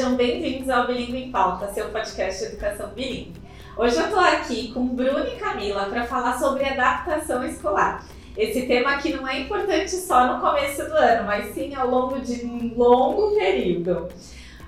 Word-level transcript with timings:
sejam 0.00 0.16
bem-vindos 0.16 0.70
ao 0.70 0.86
Bilingue 0.86 1.24
em 1.24 1.30
Pauta, 1.30 1.70
seu 1.74 1.90
podcast 1.90 2.40
de 2.40 2.52
educação 2.52 2.88
bilíngue. 2.94 3.34
Hoje 3.76 3.96
eu 3.96 4.04
estou 4.04 4.18
aqui 4.18 4.72
com 4.72 4.86
Bruno 4.86 5.26
e 5.28 5.36
Camila 5.38 5.90
para 5.90 6.06
falar 6.06 6.38
sobre 6.38 6.64
adaptação 6.64 7.44
escolar. 7.44 8.02
Esse 8.34 8.62
tema 8.62 8.92
aqui 8.92 9.12
não 9.12 9.28
é 9.28 9.40
importante 9.40 9.90
só 9.90 10.26
no 10.26 10.40
começo 10.40 10.86
do 10.86 10.94
ano, 10.94 11.26
mas 11.26 11.52
sim 11.52 11.74
ao 11.74 11.86
longo 11.86 12.18
de 12.18 12.46
um 12.46 12.72
longo 12.74 13.36
período. 13.36 14.08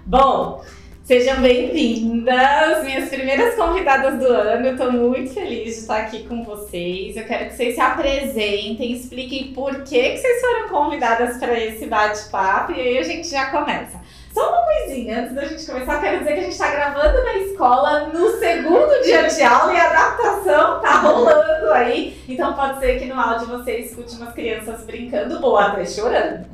Bom, 0.05 0.63
Sejam 1.03 1.41
bem-vindas, 1.43 2.85
minhas 2.85 3.09
primeiras 3.09 3.57
convidadas 3.57 4.21
do 4.21 4.27
ano. 4.27 4.67
Eu 4.67 4.73
estou 4.75 4.93
muito 4.93 5.35
feliz 5.35 5.65
de 5.65 5.81
estar 5.81 5.97
aqui 5.97 6.23
com 6.29 6.45
vocês. 6.45 7.17
Eu 7.17 7.25
quero 7.25 7.47
que 7.47 7.57
vocês 7.57 7.75
se 7.75 7.81
apresentem, 7.81 8.93
expliquem 8.93 9.53
por 9.53 9.83
que, 9.83 10.01
que 10.01 10.19
vocês 10.19 10.41
foram 10.41 10.69
convidadas 10.69 11.39
para 11.39 11.59
esse 11.59 11.87
bate-papo 11.87 12.73
e 12.73 12.81
aí 12.81 12.99
a 12.99 13.03
gente 13.03 13.29
já 13.29 13.51
começa. 13.51 14.01
Só 14.33 14.49
uma 14.49 14.63
coisinha, 14.65 15.21
antes 15.21 15.35
da 15.35 15.45
gente 15.45 15.67
começar, 15.67 16.01
quero 16.01 16.21
dizer 16.21 16.33
que 16.33 16.41
a 16.41 16.43
gente 16.45 16.53
está 16.53 16.71
gravando 16.71 17.23
na 17.23 17.35
escola 17.39 18.09
no 18.09 18.31
segundo 18.39 19.03
dia 19.05 19.29
de 19.29 19.43
aula 19.43 19.75
e 19.75 19.77
a 19.77 19.91
adaptação 19.91 20.81
tá 20.81 21.01
rolando 21.01 21.71
aí. 21.73 22.19
Então 22.27 22.55
pode 22.55 22.81
ser 22.81 22.99
que 22.99 23.05
no 23.05 23.21
áudio 23.21 23.49
você 23.49 23.79
escute 23.79 24.17
umas 24.17 24.33
crianças 24.33 24.85
brincando 24.85 25.45
ou 25.45 25.59
até 25.59 25.85
chorando. 25.85 26.47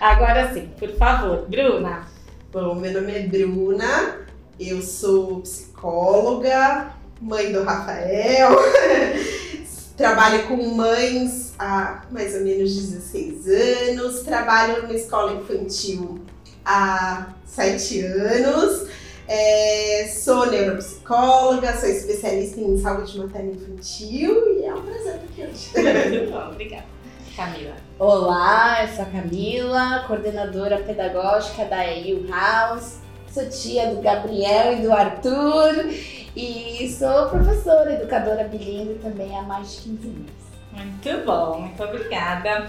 Agora 0.00 0.52
sim, 0.52 0.70
por 0.78 0.90
favor, 0.90 1.44
Bruna. 1.48 2.06
Bom, 2.52 2.76
meu 2.76 2.92
nome 2.92 3.12
é 3.12 3.22
Bruna, 3.26 4.18
eu 4.60 4.80
sou 4.80 5.40
psicóloga, 5.40 6.92
mãe 7.20 7.52
do 7.52 7.64
Rafael, 7.64 8.50
trabalho 9.96 10.46
com 10.46 10.56
mães 10.56 11.52
há 11.58 12.02
mais 12.12 12.32
ou 12.36 12.42
menos 12.42 12.74
16 12.74 13.48
anos, 13.88 14.20
trabalho 14.20 14.82
numa 14.82 14.94
escola 14.94 15.32
infantil 15.32 16.20
há 16.68 17.28
7 17.46 18.00
anos, 18.02 18.86
é, 19.26 20.06
sou 20.14 20.50
neuropsicóloga, 20.50 21.74
sou 21.74 21.88
especialista 21.88 22.60
em 22.60 22.78
saúde 22.78 23.18
materna 23.18 23.52
infantil 23.52 24.58
e 24.58 24.66
é 24.66 24.74
um 24.74 24.82
prazer 24.82 25.14
estar 25.14 25.24
aqui 25.24 25.42
hoje. 25.42 26.28
Obrigada. 26.52 26.84
Camila. 27.34 27.74
Olá, 27.98 28.82
eu 28.82 28.88
sou 28.94 29.04
a 29.04 29.06
Camila, 29.06 30.04
coordenadora 30.06 30.78
pedagógica 30.78 31.64
da 31.64 31.86
EU 31.86 32.26
House. 32.28 32.98
Sou 33.32 33.48
tia 33.48 33.94
do 33.94 34.02
Gabriel 34.02 34.74
e 34.74 34.82
do 34.82 34.92
Arthur 34.92 35.86
e 36.36 36.94
sou 36.98 37.30
professora, 37.30 37.94
educadora 37.94 38.44
bilíngue 38.44 38.98
também 38.98 39.34
há 39.38 39.42
mais 39.42 39.72
de 39.72 39.90
15 39.90 40.08
anos. 40.08 40.48
Muito 40.72 41.24
bom, 41.24 41.60
muito 41.60 41.82
obrigada. 41.82 42.66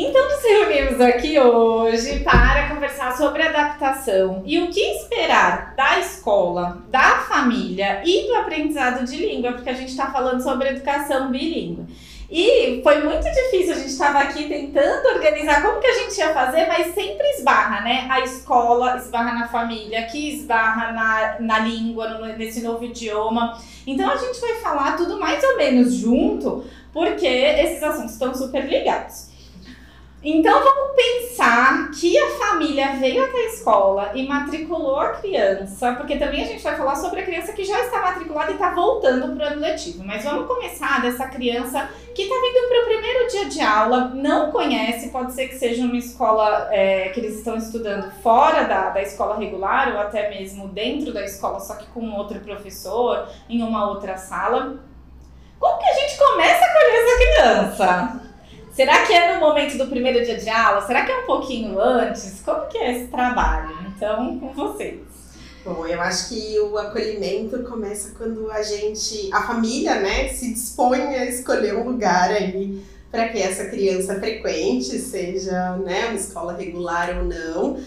Então, 0.00 0.28
nos 0.28 0.40
reunimos 0.44 1.00
aqui 1.00 1.40
hoje 1.40 2.20
para 2.20 2.68
conversar 2.68 3.16
sobre 3.16 3.42
adaptação 3.42 4.44
e 4.46 4.60
o 4.60 4.68
que 4.68 4.80
esperar 4.80 5.74
da 5.74 5.98
escola, 5.98 6.84
da 6.88 7.22
família 7.22 8.00
e 8.04 8.28
do 8.28 8.36
aprendizado 8.36 9.04
de 9.04 9.16
língua, 9.16 9.54
porque 9.54 9.68
a 9.68 9.74
gente 9.74 9.88
está 9.88 10.06
falando 10.12 10.40
sobre 10.40 10.68
educação 10.68 11.32
bilíngue. 11.32 11.84
E 12.30 12.80
foi 12.84 13.02
muito 13.02 13.24
difícil, 13.24 13.72
a 13.72 13.76
gente 13.76 13.88
estava 13.88 14.20
aqui 14.20 14.44
tentando 14.44 15.08
organizar 15.08 15.62
como 15.62 15.80
que 15.80 15.86
a 15.88 15.94
gente 15.94 16.16
ia 16.16 16.32
fazer, 16.32 16.68
mas 16.68 16.94
sempre 16.94 17.26
esbarra, 17.30 17.80
né? 17.80 18.06
A 18.08 18.20
escola 18.20 18.98
esbarra 18.98 19.32
na 19.32 19.48
família, 19.48 19.98
aqui 19.98 20.32
esbarra 20.32 20.92
na, 20.92 21.40
na 21.40 21.58
língua, 21.58 22.10
no, 22.10 22.24
nesse 22.36 22.60
novo 22.60 22.84
idioma. 22.84 23.58
Então 23.84 24.08
a 24.08 24.16
gente 24.16 24.40
vai 24.40 24.54
falar 24.60 24.96
tudo 24.96 25.18
mais 25.18 25.42
ou 25.42 25.56
menos 25.56 25.92
junto, 25.94 26.64
porque 26.92 27.26
esses 27.26 27.82
assuntos 27.82 28.12
estão 28.12 28.32
super 28.32 28.64
ligados. 28.64 29.27
Então 30.22 30.60
vamos 30.64 30.96
pensar 30.96 31.92
que 31.92 32.18
a 32.18 32.30
família 32.30 32.96
veio 32.96 33.22
até 33.22 33.38
a 33.38 33.46
escola 33.46 34.10
e 34.14 34.26
matriculou 34.26 34.98
a 34.98 35.10
criança, 35.10 35.94
porque 35.94 36.16
também 36.16 36.42
a 36.42 36.46
gente 36.46 36.62
vai 36.62 36.76
falar 36.76 36.96
sobre 36.96 37.20
a 37.20 37.24
criança 37.24 37.52
que 37.52 37.62
já 37.62 37.84
está 37.84 38.02
matriculada 38.02 38.50
e 38.50 38.54
está 38.54 38.74
voltando 38.74 39.36
para 39.36 39.44
o 39.44 39.48
ano 39.52 39.60
letivo. 39.60 40.02
Mas 40.04 40.24
vamos 40.24 40.48
começar 40.48 41.00
dessa 41.02 41.28
criança 41.28 41.88
que 42.16 42.22
está 42.22 42.34
vindo 42.34 42.68
para 42.68 42.82
o 42.82 42.84
primeiro 42.86 43.28
dia 43.28 43.44
de 43.44 43.60
aula, 43.60 44.08
não 44.08 44.50
conhece, 44.50 45.10
pode 45.10 45.32
ser 45.34 45.46
que 45.46 45.54
seja 45.54 45.84
uma 45.84 45.96
escola 45.96 46.68
é, 46.72 47.10
que 47.10 47.20
eles 47.20 47.36
estão 47.36 47.56
estudando 47.56 48.10
fora 48.20 48.64
da, 48.64 48.90
da 48.90 49.00
escola 49.00 49.38
regular 49.38 49.94
ou 49.94 50.00
até 50.00 50.28
mesmo 50.30 50.66
dentro 50.66 51.12
da 51.12 51.22
escola, 51.22 51.60
só 51.60 51.76
que 51.76 51.86
com 51.86 52.10
outro 52.10 52.40
professor, 52.40 53.28
em 53.48 53.62
uma 53.62 53.88
outra 53.88 54.16
sala. 54.16 54.80
Como 55.60 55.78
que 55.78 55.88
a 55.88 55.92
gente 55.92 56.18
começa 56.18 56.64
a 56.64 56.68
acolher 56.68 57.04
essa 57.04 57.18
criança? 57.18 58.27
Será 58.78 59.04
que 59.04 59.12
é 59.12 59.34
no 59.34 59.40
momento 59.40 59.76
do 59.76 59.88
primeiro 59.88 60.24
dia 60.24 60.36
de 60.36 60.48
aula? 60.48 60.86
Será 60.86 61.04
que 61.04 61.10
é 61.10 61.18
um 61.18 61.26
pouquinho 61.26 61.80
antes? 61.80 62.40
Como 62.44 62.68
que 62.68 62.78
é 62.78 62.96
esse 62.96 63.08
trabalho? 63.08 63.76
Então, 63.88 64.38
com 64.38 64.52
vocês. 64.52 65.00
Bom, 65.64 65.84
eu 65.84 66.00
acho 66.00 66.28
que 66.28 66.60
o 66.60 66.78
acolhimento 66.78 67.58
começa 67.64 68.14
quando 68.16 68.48
a 68.52 68.62
gente, 68.62 69.30
a 69.32 69.42
família, 69.42 69.96
né, 69.96 70.28
se 70.28 70.54
dispõe 70.54 71.00
a 71.00 71.26
escolher 71.26 71.74
um 71.74 71.88
lugar 71.88 72.30
aí 72.30 72.80
para 73.10 73.28
que 73.30 73.42
essa 73.42 73.64
criança 73.64 74.14
frequente, 74.20 74.96
seja 75.00 75.74
né, 75.78 76.04
uma 76.04 76.14
escola 76.14 76.56
regular 76.56 77.18
ou 77.18 77.24
não, 77.24 77.80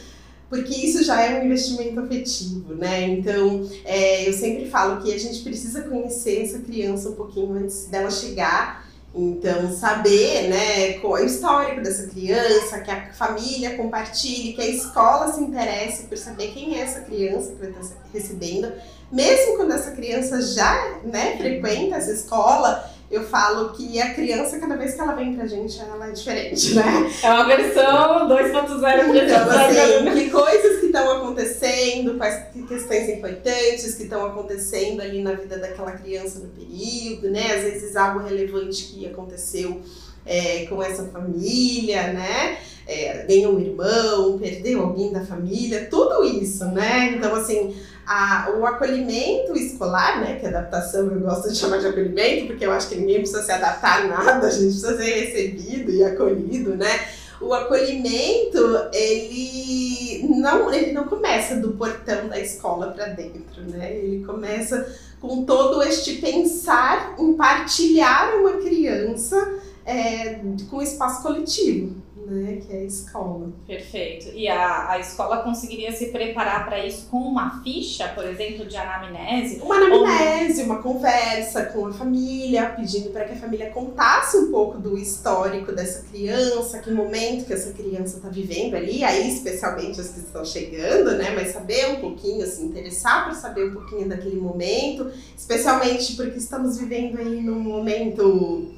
porque 0.50 0.74
isso 0.74 1.06
já 1.06 1.22
é 1.22 1.40
um 1.40 1.46
investimento 1.46 2.01
afetivo, 2.01 2.75
né? 2.75 3.03
Então, 3.03 3.66
é, 3.85 4.28
eu 4.28 4.34
sempre 4.34 4.69
falo 4.69 5.01
que 5.01 5.13
a 5.13 5.18
gente 5.18 5.41
precisa 5.41 5.84
conhecer 5.84 6.41
essa 6.41 6.59
criança 6.59 7.07
um 7.07 7.16
pouquinho 7.16 7.53
antes 7.53 7.85
dela 7.85 8.12
chegar 8.12 8.91
então, 9.13 9.69
saber 9.75 10.47
né, 10.47 10.94
qual 10.99 11.17
é 11.17 11.23
o 11.23 11.25
histórico 11.25 11.81
dessa 11.81 12.07
criança, 12.07 12.79
que 12.79 12.89
a 12.89 13.11
família 13.11 13.75
compartilhe, 13.75 14.53
que 14.53 14.61
a 14.61 14.67
escola 14.67 15.33
se 15.33 15.41
interesse 15.41 16.07
por 16.07 16.17
saber 16.17 16.53
quem 16.53 16.79
é 16.79 16.81
essa 16.81 17.01
criança 17.01 17.51
que 17.51 17.59
vai 17.59 17.69
estar 17.71 17.97
recebendo. 18.13 18.71
Mesmo 19.11 19.57
quando 19.57 19.73
essa 19.73 19.91
criança 19.91 20.41
já 20.41 21.00
né, 21.03 21.35
frequenta 21.38 21.97
essa 21.97 22.11
escola, 22.11 22.89
eu 23.11 23.23
falo 23.23 23.73
que 23.73 23.99
a 24.01 24.13
criança, 24.13 24.57
cada 24.57 24.77
vez 24.77 24.94
que 24.94 25.01
ela 25.01 25.13
vem 25.13 25.35
pra 25.35 25.45
gente, 25.45 25.77
ela 25.81 26.07
é 26.07 26.11
diferente, 26.11 26.73
né? 26.75 27.11
É 27.22 27.29
uma 27.29 27.45
versão 27.45 28.29
2.0 28.29 29.23
Então, 29.23 29.49
assim, 29.49 30.13
que 30.13 30.29
coisas 30.29 30.79
que 30.79 30.85
estão 30.85 31.17
acontecendo, 31.17 32.17
quais 32.17 32.45
questões 32.67 33.09
importantes 33.09 33.95
que 33.95 34.03
estão 34.03 34.25
acontecendo 34.25 35.01
ali 35.01 35.21
na 35.21 35.33
vida 35.33 35.57
daquela 35.57 35.91
criança 35.91 36.39
no 36.39 36.47
período, 36.47 37.29
né? 37.29 37.53
Às 37.53 37.63
vezes 37.63 37.95
algo 37.97 38.19
relevante 38.19 38.85
que 38.85 39.05
aconteceu 39.05 39.81
é, 40.25 40.66
com 40.67 40.81
essa 40.81 41.03
família, 41.05 42.13
né? 42.13 42.57
É, 42.88 43.25
ganhou 43.27 43.55
um 43.55 43.59
irmão, 43.59 44.39
perdeu 44.39 44.81
alguém 44.81 45.11
da 45.11 45.25
família, 45.25 45.88
tudo 45.89 46.23
isso, 46.23 46.66
né? 46.66 47.13
Então, 47.16 47.35
assim, 47.35 47.75
a, 48.06 48.51
o 48.57 48.66
acolhimento 48.66 49.56
escolar, 49.56 50.19
né, 50.22 50.38
que 50.39 50.45
é 50.45 50.50
adaptação 50.50 51.12
eu 51.12 51.19
gosto 51.19 51.50
de 51.50 51.57
chamar 51.57 51.78
de 51.78 51.88
acolhimento, 51.88 52.47
porque 52.47 52.66
eu 52.66 52.72
acho 52.72 52.89
que 52.89 52.95
ninguém 52.95 53.19
precisa 53.19 53.44
se 53.44 53.51
adaptar 53.51 54.01
a 54.01 54.07
nada, 54.07 54.47
a 54.47 54.50
gente 54.50 54.63
precisa 54.66 54.97
ser 54.97 55.25
recebido 55.25 55.91
e 55.91 56.03
acolhido, 56.03 56.75
né? 56.75 57.07
O 57.39 57.53
acolhimento, 57.56 58.59
ele 58.94 60.28
não, 60.29 60.72
ele 60.72 60.91
não 60.91 61.06
começa 61.06 61.56
do 61.56 61.72
portão 61.72 62.28
da 62.28 62.39
escola 62.39 62.91
para 62.91 63.07
dentro, 63.07 63.63
né? 63.67 63.95
Ele 63.95 64.23
começa 64.23 64.95
com 65.19 65.44
todo 65.44 65.81
este 65.81 66.18
pensar 66.18 67.16
em 67.18 67.33
partilhar 67.33 68.35
uma 68.35 68.53
criança 68.53 69.59
é, 69.83 70.39
com 70.69 70.81
espaço 70.83 71.23
coletivo 71.23 71.95
né, 72.31 72.62
que 72.66 72.74
é 72.74 72.80
a 72.80 72.84
escola. 72.84 73.52
Perfeito. 73.68 74.30
E 74.34 74.47
a, 74.47 74.92
a 74.92 75.00
escola 75.00 75.44
conseguiria 75.44 75.92
se 75.92 76.08
preparar 76.08 76.66
para 76.66 76.86
isso 76.86 77.08
com 77.09 77.18
uma 77.18 77.62
ficha, 77.62 78.08
por 78.09 78.25
exemplo, 78.25 78.66
de 78.66 78.78
anamnese? 78.78 79.60
Uma 79.62 79.75
anamnese, 79.75 80.62
ou... 80.62 80.68
uma 80.68 80.81
conversa 80.81 81.66
com 81.66 81.88
a 81.88 81.94
família, 81.94 82.69
pedindo 82.69 83.10
para 83.10 83.25
que 83.25 83.33
a 83.33 83.38
família 83.38 83.69
contasse 83.72 84.38
um 84.38 84.51
pouco 84.51 84.78
do 84.78 84.98
histórico 84.98 85.72
dessa 85.72 86.04
criança, 86.04 86.80
que 86.80 86.92
momento 86.92 87.45
que 87.45 87.54
essa 87.54 87.72
criança 87.72 88.18
está 88.18 88.30
vivendo 88.30 88.75
ali, 88.75 89.04
aí 89.04 89.30
especialmente 89.30 90.00
as 90.00 90.10
que 90.10 90.19
estão 90.19 90.45
chegando, 90.45 91.18
né, 91.18 91.31
mas 91.36 91.51
saber 91.51 91.88
um 91.92 92.01
pouquinho, 92.01 92.45
se 92.45 92.63
interessar 92.63 93.25
para 93.25 93.34
saber 93.34 93.69
um 93.69 93.74
pouquinho 93.74 94.07
daquele 94.07 94.39
momento, 94.39 95.12
especialmente 95.38 96.16
porque 96.16 96.38
estamos 96.38 96.77
vivendo 96.77 97.18
aí 97.19 97.42
num 97.42 97.60
momento 97.60 98.72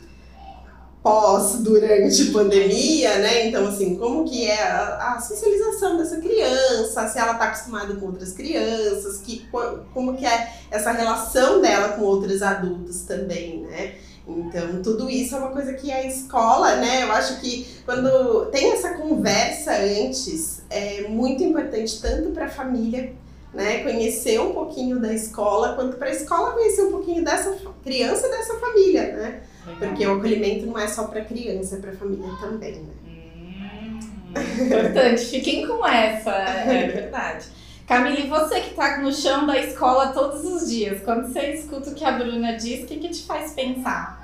pós, 1.03 1.55
durante 1.59 2.31
pandemia, 2.31 3.17
né? 3.17 3.47
Então, 3.47 3.67
assim, 3.67 3.95
como 3.97 4.23
que 4.23 4.49
é 4.49 4.63
a, 4.63 5.15
a 5.15 5.19
socialização 5.19 5.97
dessa 5.97 6.17
criança, 6.17 7.07
se 7.09 7.19
ela 7.19 7.33
está 7.33 7.45
acostumada 7.45 7.93
com 7.95 8.05
outras 8.05 8.31
crianças, 8.31 9.17
que, 9.17 9.45
como 9.93 10.15
que 10.15 10.25
é 10.25 10.53
essa 10.71 10.93
relação 10.93 11.59
dela 11.61 11.89
com 11.89 12.03
outros 12.03 12.41
adultos 12.41 13.01
também, 13.01 13.63
né? 13.63 13.95
Então, 14.25 14.81
tudo 14.81 15.09
isso 15.09 15.35
é 15.35 15.39
uma 15.39 15.51
coisa 15.51 15.73
que 15.73 15.91
a 15.91 16.07
escola, 16.07 16.77
né? 16.77 17.03
Eu 17.03 17.11
acho 17.11 17.41
que 17.41 17.67
quando 17.83 18.45
tem 18.45 18.71
essa 18.71 18.93
conversa 18.93 19.73
antes, 19.73 20.61
é 20.69 21.01
muito 21.09 21.43
importante 21.43 22.01
tanto 22.01 22.29
para 22.29 22.45
a 22.45 22.49
família, 22.49 23.13
né, 23.53 23.83
conhecer 23.83 24.39
um 24.39 24.51
pouquinho 24.51 24.99
da 24.99 25.13
escola, 25.13 25.75
quanto 25.75 25.97
para 25.97 26.07
a 26.07 26.11
escola 26.11 26.53
conhecer 26.53 26.81
um 26.81 26.91
pouquinho 26.91 27.23
dessa 27.23 27.55
criança 27.83 28.25
e 28.25 28.31
dessa 28.31 28.55
família, 28.55 29.13
né? 29.13 29.41
Porque 29.79 30.05
o 30.05 30.17
acolhimento 30.17 30.65
não 30.65 30.77
é 30.77 30.87
só 30.87 31.05
para 31.05 31.23
criança, 31.23 31.77
é 31.77 31.79
para 31.79 31.93
família 31.93 32.29
também, 32.39 32.83
né? 32.83 32.93
Hum, 33.05 33.99
importante, 34.65 35.25
fiquem 35.25 35.67
com 35.67 35.87
essa, 35.87 36.31
é 36.31 36.87
verdade. 36.87 37.45
Camila, 37.87 38.17
e 38.17 38.27
você 38.27 38.61
que 38.61 38.73
tá 38.73 38.97
no 38.99 39.11
chão 39.11 39.45
da 39.45 39.57
escola 39.57 40.07
todos 40.07 40.43
os 40.45 40.69
dias, 40.69 41.01
quando 41.03 41.27
você 41.27 41.53
escuta 41.53 41.89
o 41.89 41.93
que 41.93 42.05
a 42.05 42.11
Bruna 42.11 42.55
diz, 42.55 42.83
o 42.83 42.87
que, 42.87 42.97
que 42.97 43.09
te 43.09 43.23
faz 43.23 43.51
pensar? 43.51 44.23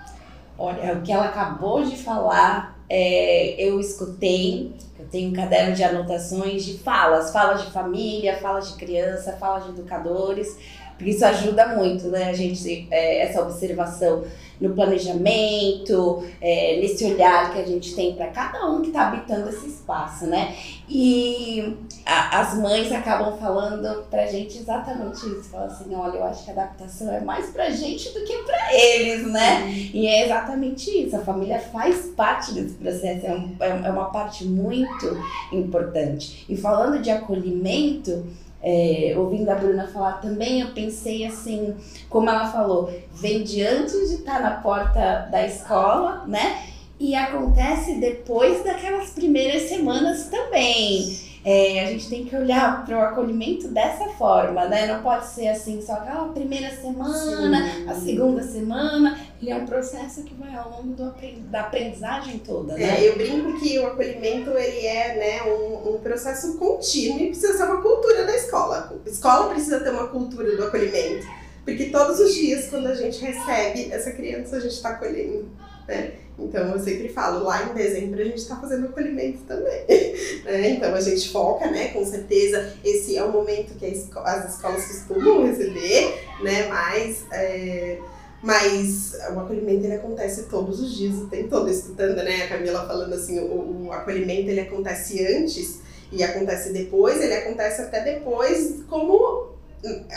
Olha, 0.57 0.93
o 0.93 1.01
que 1.01 1.11
ela 1.11 1.25
acabou 1.25 1.83
de 1.83 1.97
falar, 1.97 2.77
é, 2.89 3.55
eu 3.57 3.79
escutei, 3.79 4.73
eu 4.97 5.05
tenho 5.07 5.31
um 5.31 5.33
caderno 5.33 5.75
de 5.75 5.83
anotações 5.83 6.65
de 6.65 6.77
falas, 6.79 7.31
falas 7.31 7.65
de 7.65 7.71
família, 7.71 8.37
falas 8.37 8.69
de 8.69 8.77
criança, 8.77 9.33
falas 9.33 9.65
de 9.65 9.71
educadores, 9.71 10.57
porque 10.97 11.11
isso 11.11 11.25
ajuda 11.25 11.77
muito, 11.77 12.07
né, 12.09 12.29
a 12.29 12.33
gente, 12.33 12.87
é, 12.91 13.21
essa 13.21 13.41
observação 13.41 14.25
no 14.59 14.73
planejamento, 14.73 16.23
é, 16.41 16.79
nesse 16.81 17.05
olhar 17.05 17.53
que 17.53 17.59
a 17.59 17.65
gente 17.65 17.95
tem 17.95 18.13
para 18.15 18.27
cada 18.27 18.67
um 18.67 18.81
que 18.81 18.87
está 18.87 19.07
habitando 19.07 19.49
esse 19.49 19.67
espaço, 19.67 20.25
né? 20.25 20.55
E 20.87 21.77
a, 22.05 22.41
as 22.41 22.57
mães 22.57 22.91
acabam 22.91 23.37
falando 23.37 24.03
para 24.09 24.23
a 24.23 24.27
gente 24.27 24.57
exatamente 24.57 25.25
isso. 25.25 25.49
Falam 25.49 25.67
assim: 25.67 25.95
olha, 25.95 26.17
eu 26.17 26.23
acho 26.25 26.43
que 26.43 26.51
a 26.51 26.53
adaptação 26.53 27.13
é 27.13 27.21
mais 27.21 27.51
para 27.51 27.65
a 27.65 27.69
gente 27.69 28.09
do 28.09 28.25
que 28.25 28.37
para 28.39 28.73
eles, 28.73 29.25
né? 29.31 29.69
E 29.93 30.07
é 30.07 30.25
exatamente 30.25 30.89
isso. 30.89 31.15
A 31.15 31.19
família 31.19 31.59
faz 31.59 32.07
parte 32.15 32.53
desse 32.53 32.73
processo, 32.75 33.25
é, 33.25 33.33
um, 33.33 33.55
é, 33.59 33.87
é 33.87 33.91
uma 33.91 34.05
parte 34.05 34.45
muito 34.45 35.17
importante. 35.51 36.45
E 36.49 36.57
falando 36.57 37.01
de 37.01 37.09
acolhimento, 37.09 38.25
é, 38.61 39.13
ouvindo 39.17 39.49
a 39.49 39.55
Bruna 39.55 39.87
falar 39.87 40.13
também, 40.13 40.61
eu 40.61 40.71
pensei 40.71 41.25
assim, 41.25 41.75
como 42.09 42.29
ela 42.29 42.51
falou, 42.51 42.93
vem 43.13 43.43
de 43.43 43.65
antes 43.65 44.09
de 44.09 44.15
estar 44.15 44.35
tá 44.35 44.39
na 44.39 44.51
porta 44.57 45.27
da 45.31 45.45
escola, 45.45 46.25
né? 46.27 46.63
E 46.99 47.15
acontece 47.15 47.95
depois 47.95 48.63
daquelas 48.63 49.11
primeiras 49.11 49.63
semanas 49.69 50.25
também. 50.25 51.29
É, 51.45 51.85
a 51.85 51.87
gente 51.87 52.09
tem 52.09 52.25
que 52.25 52.35
olhar 52.35 52.85
para 52.85 52.97
o 52.97 53.01
acolhimento 53.01 53.69
dessa 53.69 54.09
forma, 54.09 54.65
né? 54.65 54.87
Não 54.87 55.01
pode 55.01 55.25
ser 55.27 55.47
assim, 55.47 55.81
só 55.81 55.93
aquela 55.93 56.27
primeira 56.29 56.69
semana, 56.69 57.63
Sim. 57.63 57.89
a 57.89 57.95
segunda 57.95 58.43
semana. 58.43 59.17
Ele 59.41 59.51
é 59.51 59.55
um 59.55 59.65
processo 59.65 60.23
que 60.23 60.33
vai 60.33 60.53
ao 60.53 60.69
longo 60.69 60.93
do, 60.93 61.13
da 61.49 61.61
aprendizagem 61.61 62.39
toda, 62.39 62.73
né? 62.73 62.99
É, 62.99 63.07
eu 63.07 63.15
brinco 63.15 63.57
que 63.59 63.79
o 63.79 63.87
acolhimento 63.87 64.49
ele 64.51 64.85
é 64.85 65.15
né, 65.15 65.43
um, 65.51 65.95
um 65.95 65.99
processo 65.99 66.57
contínuo 66.57 67.21
e 67.21 67.27
precisa 67.27 67.55
ser 67.55 67.63
uma 67.63 67.81
cultura 67.81 68.25
da 68.25 68.35
escola. 68.35 68.93
A 69.05 69.09
escola 69.09 69.49
precisa 69.49 69.79
ter 69.79 69.91
uma 69.91 70.07
cultura 70.07 70.55
do 70.57 70.65
acolhimento. 70.65 71.25
Porque 71.63 71.85
todos 71.85 72.19
os 72.19 72.33
dias, 72.33 72.67
quando 72.67 72.87
a 72.87 72.95
gente 72.95 73.23
recebe 73.23 73.91
essa 73.91 74.11
criança, 74.11 74.57
a 74.57 74.59
gente 74.59 74.73
está 74.73 74.89
acolhendo. 74.89 75.47
Né? 75.87 76.13
Então 76.37 76.71
eu 76.71 76.79
sempre 76.79 77.09
falo, 77.09 77.43
lá 77.43 77.63
em 77.63 77.73
dezembro 77.73 78.21
a 78.21 78.23
gente 78.23 78.37
está 78.37 78.55
fazendo 78.55 78.87
acolhimento 78.87 79.39
também. 79.47 79.85
né? 80.45 80.69
Então 80.71 80.93
a 80.93 81.01
gente 81.01 81.29
foca, 81.29 81.69
né? 81.69 81.89
Com 81.89 82.05
certeza 82.05 82.73
esse 82.83 83.17
é 83.17 83.23
o 83.23 83.31
momento 83.31 83.77
que 83.77 83.85
as 83.85 84.53
escolas 84.53 84.85
costumam 84.85 85.45
receber, 85.45 86.25
né? 86.41 86.67
Mas, 86.67 87.25
é, 87.31 87.99
mas 88.41 89.13
o 89.35 89.39
acolhimento 89.39 89.85
ele 89.85 89.95
acontece 89.95 90.43
todos 90.43 90.79
os 90.79 90.95
dias, 90.95 91.15
o 91.15 91.27
tempo 91.27 91.49
todo 91.49 91.69
escutando, 91.69 92.15
né? 92.17 92.43
A 92.43 92.47
Camila 92.47 92.87
falando 92.87 93.13
assim, 93.13 93.39
o, 93.39 93.87
o 93.87 93.91
acolhimento 93.91 94.49
ele 94.49 94.61
acontece 94.61 95.25
antes 95.25 95.81
e 96.11 96.23
acontece 96.23 96.71
depois, 96.71 97.21
ele 97.21 97.33
acontece 97.33 97.81
até 97.81 98.03
depois, 98.03 98.83
como 98.87 99.49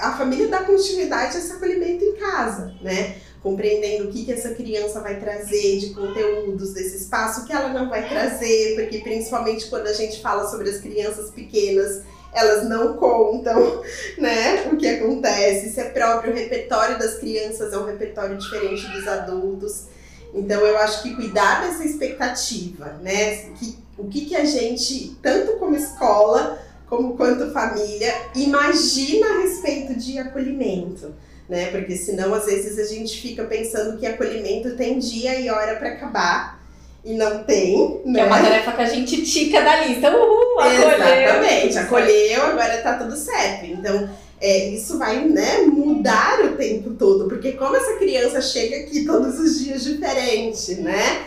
a 0.01 0.17
família 0.17 0.49
dá 0.49 0.63
continuidade 0.65 1.37
a 1.37 1.39
esse 1.39 1.53
acolhimento 1.53 2.05
em 2.05 2.17
casa, 2.17 2.75
né? 2.81 3.17
compreendendo 3.43 4.09
o 4.09 4.13
que, 4.13 4.25
que 4.25 4.33
essa 4.33 4.55
criança 4.55 5.01
vai 5.01 5.19
trazer 5.19 5.79
de 5.79 5.91
conteúdos 5.91 6.73
desse 6.73 6.99
espaço, 6.99 7.41
o 7.41 7.45
que 7.45 7.53
ela 7.53 7.71
não 7.71 7.91
vai 7.91 8.09
trazer, 8.09 8.77
porque 8.77 8.99
principalmente 8.99 9.67
quando 9.67 9.89
a 9.89 9.93
gente 9.93 10.23
fala 10.23 10.49
sobre 10.49 10.71
as 10.71 10.79
crianças 10.79 11.31
pequenas, 11.31 12.03
elas 12.33 12.69
não 12.69 12.95
contam, 12.95 13.83
né, 14.19 14.69
o 14.73 14.77
que 14.77 14.87
acontece, 14.89 15.71
se 15.71 15.81
é 15.81 15.85
próprio 15.85 16.35
repertório 16.35 16.99
das 16.99 17.19
crianças 17.19 17.73
é 17.73 17.79
um 17.79 17.87
repertório 17.87 18.37
diferente 18.37 18.87
dos 18.89 19.07
adultos. 19.07 19.87
Então 20.35 20.61
eu 20.61 20.79
acho 20.79 21.03
que 21.03 21.15
cuidar 21.15 21.63
dessa 21.63 21.85
expectativa, 21.85 22.99
né, 23.03 23.37
que, 23.59 23.79
o 23.99 24.09
que, 24.09 24.27
que 24.27 24.37
a 24.37 24.45
gente, 24.45 25.17
tanto 25.23 25.59
como 25.59 25.77
escola, 25.77 26.59
como 26.89 27.17
quanto 27.17 27.53
família, 27.53 28.15
imagina 28.35 29.27
a 29.27 29.41
respeito 29.43 29.95
de 29.95 30.19
acolhimento 30.19 31.15
né? 31.53 31.71
Porque 31.71 31.97
senão 31.97 32.33
às 32.33 32.47
vezes 32.47 32.79
a 32.79 32.85
gente 32.85 33.21
fica 33.21 33.45
pensando 33.45 33.99
que 33.99 34.07
acolhimento 34.07 34.75
tem 34.75 34.99
dia 34.99 35.39
e 35.39 35.51
hora 35.51 35.77
para 35.77 35.91
acabar 35.91 36.62
e 37.05 37.15
não 37.15 37.43
tem, 37.43 38.01
né? 38.05 38.15
Que 38.15 38.21
é 38.21 38.25
uma 38.25 38.41
né? 38.41 38.49
tarefa 38.49 38.73
que 38.73 38.83
a 38.83 38.87
gente 38.87 39.23
tica 39.25 39.61
da 39.61 39.85
lista. 39.85 40.11
Uhul, 40.11 40.61
acolheu. 40.61 40.89
Exatamente, 40.89 41.79
acolheu, 41.79 42.43
agora 42.43 42.79
tá 42.79 42.95
tudo 42.95 43.17
certo. 43.17 43.67
Então, 43.67 44.09
é, 44.41 44.69
isso 44.69 44.99
vai 44.99 45.25
né, 45.25 45.63
mudar 45.63 46.41
o 46.45 46.57
tempo 46.57 46.91
todo, 46.91 47.29
porque 47.29 47.53
como 47.53 47.77
essa 47.77 47.97
criança 47.97 48.41
chega 48.41 48.77
aqui 48.77 49.05
todos 49.05 49.39
os 49.39 49.59
dias 49.61 49.85
diferente, 49.85 50.77
né? 50.77 51.25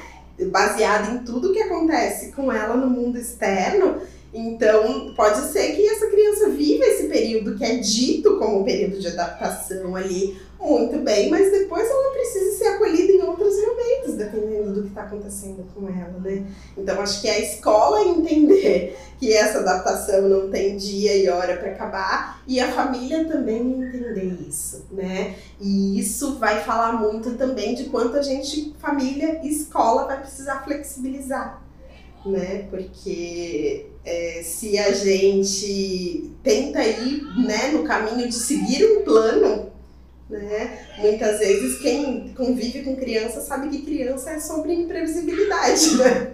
Baseado 0.51 1.16
em 1.16 1.18
tudo 1.19 1.54
que 1.54 1.62
acontece 1.62 2.31
com 2.33 2.51
ela 2.51 2.75
no 2.75 2.89
mundo 2.89 3.18
externo, 3.18 4.01
então, 4.36 5.13
pode 5.16 5.50
ser 5.50 5.78
que 5.78 5.88
essa 5.88 6.07
criança 6.07 6.50
viva 6.50 6.83
esse 6.83 7.07
período 7.07 7.56
que 7.56 7.63
é 7.63 7.78
dito 7.78 8.38
como 8.38 8.66
período 8.66 9.00
de 9.00 9.07
adaptação 9.07 9.95
ali 9.95 10.38
muito 10.60 11.00
bem, 11.00 11.30
mas 11.30 11.52
depois 11.52 11.90
ela 11.90 12.12
precisa 12.12 12.57
ser 12.57 12.68
acolhida 12.68 13.12
em 13.12 13.22
outros 13.22 13.56
momentos, 13.62 14.16
dependendo 14.16 14.74
do 14.74 14.81
que 14.84 14.88
está 14.90 15.04
acontecendo 15.04 15.66
com 15.74 15.88
ela, 15.88 16.19
né? 16.19 16.46
Então, 16.78 17.00
acho 17.02 17.22
que 17.22 17.30
a 17.30 17.40
escola 17.40 18.02
entender 18.02 18.98
que 19.19 19.34
essa 19.34 19.60
adaptação 19.60 20.28
não 20.28 20.50
tem 20.50 20.78
dia 20.78 21.16
e 21.16 21.30
hora 21.30 21.57
para 21.57 21.72
acabar 21.72 22.42
e 22.48 22.60
a 22.60 22.72
família 22.72 23.25
também 23.25 23.60
entender 23.60 24.38
isso, 24.48 24.86
né? 24.92 25.36
E 25.60 26.00
isso 26.00 26.38
vai 26.40 26.63
falar 26.63 26.94
muito 26.94 27.36
também 27.36 27.75
de 27.75 27.86
quanto 27.86 28.18
a 28.18 28.22
gente, 28.22 28.74
família 28.80 29.40
e 29.44 29.50
escola, 29.50 30.06
vai 30.06 30.19
precisar 30.19 30.63
flexibilizar 30.63 31.66
né? 32.25 32.66
Porque 32.69 33.86
é, 34.04 34.42
se 34.44 34.78
a 34.78 34.92
gente 34.94 36.31
tenta 36.44 36.84
ir 36.84 37.24
né, 37.46 37.69
no 37.72 37.84
caminho 37.84 38.28
de 38.28 38.36
seguir 38.36 38.84
um 38.86 39.04
plano, 39.04 39.72
né? 40.30 40.80
Muitas 40.98 41.40
vezes 41.40 41.80
quem 41.80 42.33
convive 42.35 42.83
com 42.83 42.95
criança 42.95 43.42
sabe 43.42 43.69
que 43.69 43.85
criança 43.85 44.31
é 44.31 44.40
sobre 44.40 44.73
imprevisibilidade, 44.73 45.97
né? 45.97 46.33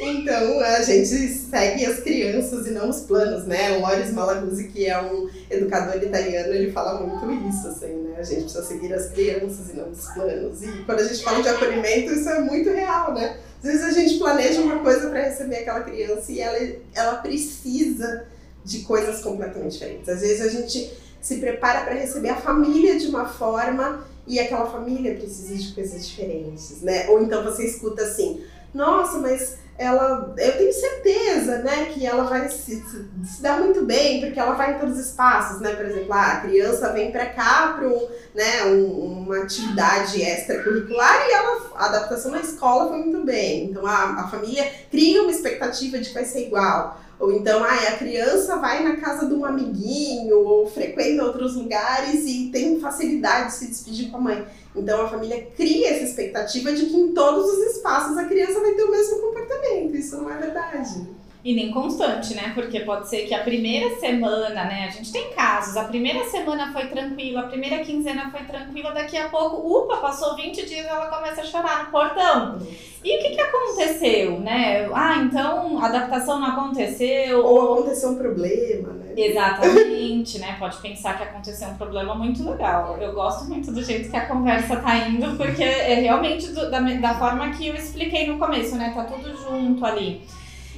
Então 0.00 0.60
a 0.60 0.82
gente 0.82 1.04
segue 1.04 1.84
as 1.84 2.00
crianças 2.00 2.66
e 2.66 2.70
não 2.70 2.88
os 2.88 3.00
planos, 3.00 3.44
né? 3.44 3.76
O 3.76 3.80
Loris 3.80 4.12
Malaguzzi, 4.12 4.68
que 4.68 4.86
é 4.86 5.00
um 5.00 5.28
educador 5.50 6.02
italiano, 6.02 6.54
ele 6.54 6.70
fala 6.72 7.00
muito 7.00 7.48
isso, 7.48 7.66
assim, 7.68 7.92
né? 7.92 8.16
A 8.18 8.22
gente 8.22 8.42
precisa 8.42 8.64
seguir 8.64 8.94
as 8.94 9.08
crianças 9.08 9.70
e 9.70 9.76
não 9.76 9.90
os 9.90 10.06
planos. 10.12 10.62
E 10.62 10.84
quando 10.84 11.00
a 11.00 11.04
gente 11.04 11.22
fala 11.22 11.42
de 11.42 11.48
acolhimento, 11.48 12.12
isso 12.12 12.28
é 12.28 12.40
muito 12.40 12.70
real, 12.70 13.12
né? 13.12 13.36
Às 13.58 13.64
vezes 13.64 13.84
a 13.84 13.90
gente 13.90 14.18
planeja 14.18 14.60
uma 14.60 14.78
coisa 14.78 15.10
para 15.10 15.24
receber 15.24 15.56
aquela 15.56 15.80
criança 15.80 16.30
e 16.30 16.40
ela, 16.40 16.58
ela 16.94 17.16
precisa 17.16 18.26
de 18.64 18.80
coisas 18.80 19.20
completamente 19.20 19.72
diferentes. 19.72 20.08
Às 20.08 20.20
vezes 20.20 20.40
a 20.40 20.48
gente 20.48 20.92
se 21.20 21.38
prepara 21.38 21.82
para 21.82 21.94
receber 21.94 22.30
a 22.30 22.36
família 22.36 22.98
de 22.98 23.06
uma 23.06 23.26
forma 23.26 24.04
e 24.26 24.38
aquela 24.38 24.66
família 24.66 25.14
precisa 25.14 25.54
de 25.54 25.72
coisas 25.72 26.06
diferentes, 26.06 26.82
né? 26.82 27.08
Ou 27.08 27.22
então 27.22 27.42
você 27.42 27.64
escuta 27.64 28.02
assim, 28.02 28.44
nossa, 28.74 29.18
mas 29.18 29.56
ela, 29.78 30.34
eu 30.36 30.58
tenho 30.58 30.72
certeza, 30.72 31.58
né, 31.58 31.86
que 31.86 32.04
ela 32.04 32.24
vai 32.24 32.48
se, 32.48 32.82
se 33.24 33.40
dar 33.40 33.60
muito 33.60 33.84
bem, 33.84 34.20
porque 34.20 34.38
ela 34.38 34.54
vai 34.54 34.74
em 34.74 34.78
todos 34.78 34.98
os 34.98 35.06
espaços, 35.06 35.60
né, 35.60 35.72
por 35.76 35.86
exemplo, 35.86 36.12
ah, 36.12 36.32
a 36.32 36.40
criança 36.40 36.92
vem 36.92 37.12
para 37.12 37.26
cá 37.26 37.76
para 37.78 37.88
né, 38.34 38.64
um, 38.64 39.22
uma 39.22 39.38
atividade 39.38 40.20
extracurricular 40.20 41.28
e 41.28 41.32
ela, 41.32 41.70
a 41.76 41.86
adaptação 41.86 42.32
na 42.32 42.40
escola 42.40 42.88
foi 42.88 42.98
muito 42.98 43.24
bem, 43.24 43.70
então 43.70 43.86
a, 43.86 44.22
a 44.22 44.28
família 44.28 44.68
cria 44.90 45.22
uma 45.22 45.30
expectativa 45.30 45.96
de 45.98 46.08
que 46.08 46.14
vai 46.14 46.24
ser 46.24 46.48
igual, 46.48 47.00
ou 47.18 47.32
então, 47.32 47.64
ah, 47.64 47.88
a 47.88 47.96
criança 47.96 48.56
vai 48.56 48.82
na 48.82 48.96
casa 48.96 49.26
de 49.26 49.34
um 49.34 49.44
amiguinho, 49.44 50.38
ou 50.38 50.68
frequenta 50.68 51.24
outros 51.24 51.56
lugares 51.56 52.24
e 52.26 52.50
tem 52.52 52.78
facilidade 52.78 53.48
de 53.48 53.54
se 53.54 53.66
despedir 53.66 54.10
com 54.10 54.18
a 54.18 54.20
mãe. 54.20 54.46
Então 54.74 55.02
a 55.02 55.08
família 55.08 55.48
cria 55.56 55.90
essa 55.90 56.04
expectativa 56.04 56.72
de 56.72 56.86
que 56.86 56.96
em 56.96 57.12
todos 57.12 57.44
os 57.46 57.74
espaços 57.74 58.16
a 58.16 58.24
criança 58.24 58.60
vai 58.60 58.72
ter 58.74 58.84
o 58.84 58.90
mesmo 58.90 59.18
comportamento. 59.20 59.96
Isso 59.96 60.16
não 60.16 60.30
é 60.30 60.38
verdade. 60.38 61.17
E 61.48 61.54
nem 61.54 61.70
constante, 61.70 62.34
né? 62.34 62.52
Porque 62.54 62.80
pode 62.80 63.08
ser 63.08 63.26
que 63.26 63.32
a 63.32 63.42
primeira 63.42 63.98
semana, 63.98 64.64
né? 64.64 64.84
A 64.86 64.90
gente 64.90 65.10
tem 65.10 65.30
casos, 65.30 65.78
a 65.78 65.84
primeira 65.84 66.22
semana 66.24 66.70
foi 66.74 66.88
tranquila, 66.88 67.40
a 67.40 67.44
primeira 67.44 67.78
quinzena 67.78 68.30
foi 68.30 68.42
tranquila, 68.42 68.92
daqui 68.92 69.16
a 69.16 69.30
pouco, 69.30 69.56
upa, 69.66 69.96
passou 69.96 70.36
20 70.36 70.66
dias 70.66 70.84
ela 70.84 71.06
começa 71.06 71.40
a 71.40 71.44
chorar 71.44 71.84
no 71.84 71.90
portão. 71.90 72.58
E 73.02 73.16
o 73.16 73.22
que, 73.22 73.30
que 73.30 73.40
aconteceu, 73.40 74.38
né? 74.40 74.90
Ah, 74.92 75.22
então 75.22 75.78
a 75.82 75.86
adaptação 75.86 76.38
não 76.38 76.48
aconteceu. 76.48 77.42
Ou 77.42 77.72
aconteceu 77.72 78.10
um 78.10 78.18
problema, 78.18 78.92
né? 78.92 79.14
Exatamente, 79.16 80.38
né? 80.40 80.54
Pode 80.58 80.76
pensar 80.82 81.16
que 81.16 81.22
aconteceu 81.22 81.68
um 81.68 81.78
problema 81.78 82.14
muito 82.14 82.46
legal. 82.46 82.98
Eu 83.00 83.14
gosto 83.14 83.46
muito 83.46 83.72
do 83.72 83.82
jeito 83.82 84.10
que 84.10 84.16
a 84.18 84.26
conversa 84.26 84.76
tá 84.76 84.98
indo, 84.98 85.34
porque 85.38 85.64
é 85.64 85.94
realmente 85.94 86.48
do, 86.48 86.70
da, 86.70 86.78
da 86.80 87.14
forma 87.14 87.48
que 87.52 87.68
eu 87.68 87.74
expliquei 87.74 88.26
no 88.26 88.38
começo, 88.38 88.76
né? 88.76 88.92
Tá 88.94 89.04
tudo 89.04 89.34
junto 89.34 89.86
ali. 89.86 90.20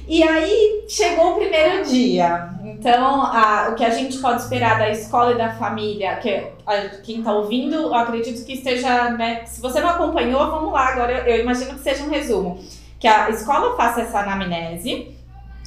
E 0.07 0.23
aí 0.23 0.85
chegou 0.87 1.33
o 1.33 1.35
primeiro 1.35 1.85
dia. 1.85 2.49
Então, 2.63 3.21
a, 3.21 3.69
o 3.71 3.75
que 3.75 3.85
a 3.85 3.89
gente 3.89 4.17
pode 4.17 4.41
esperar 4.41 4.77
da 4.77 4.89
escola 4.89 5.33
e 5.33 5.37
da 5.37 5.53
família, 5.53 6.15
que 6.17 6.47
a, 6.65 6.89
quem 7.03 7.19
está 7.19 7.31
ouvindo, 7.33 7.93
acredito 7.93 8.45
que 8.45 8.53
esteja, 8.53 9.11
né? 9.11 9.45
Se 9.45 9.61
você 9.61 9.79
não 9.79 9.89
acompanhou, 9.89 10.49
vamos 10.49 10.73
lá, 10.73 10.87
agora 10.87 11.11
eu, 11.11 11.35
eu 11.35 11.41
imagino 11.41 11.75
que 11.75 11.81
seja 11.81 12.03
um 12.03 12.09
resumo. 12.09 12.59
Que 12.99 13.07
a 13.07 13.29
escola 13.29 13.75
faça 13.75 14.01
essa 14.01 14.19
anamnese 14.19 15.15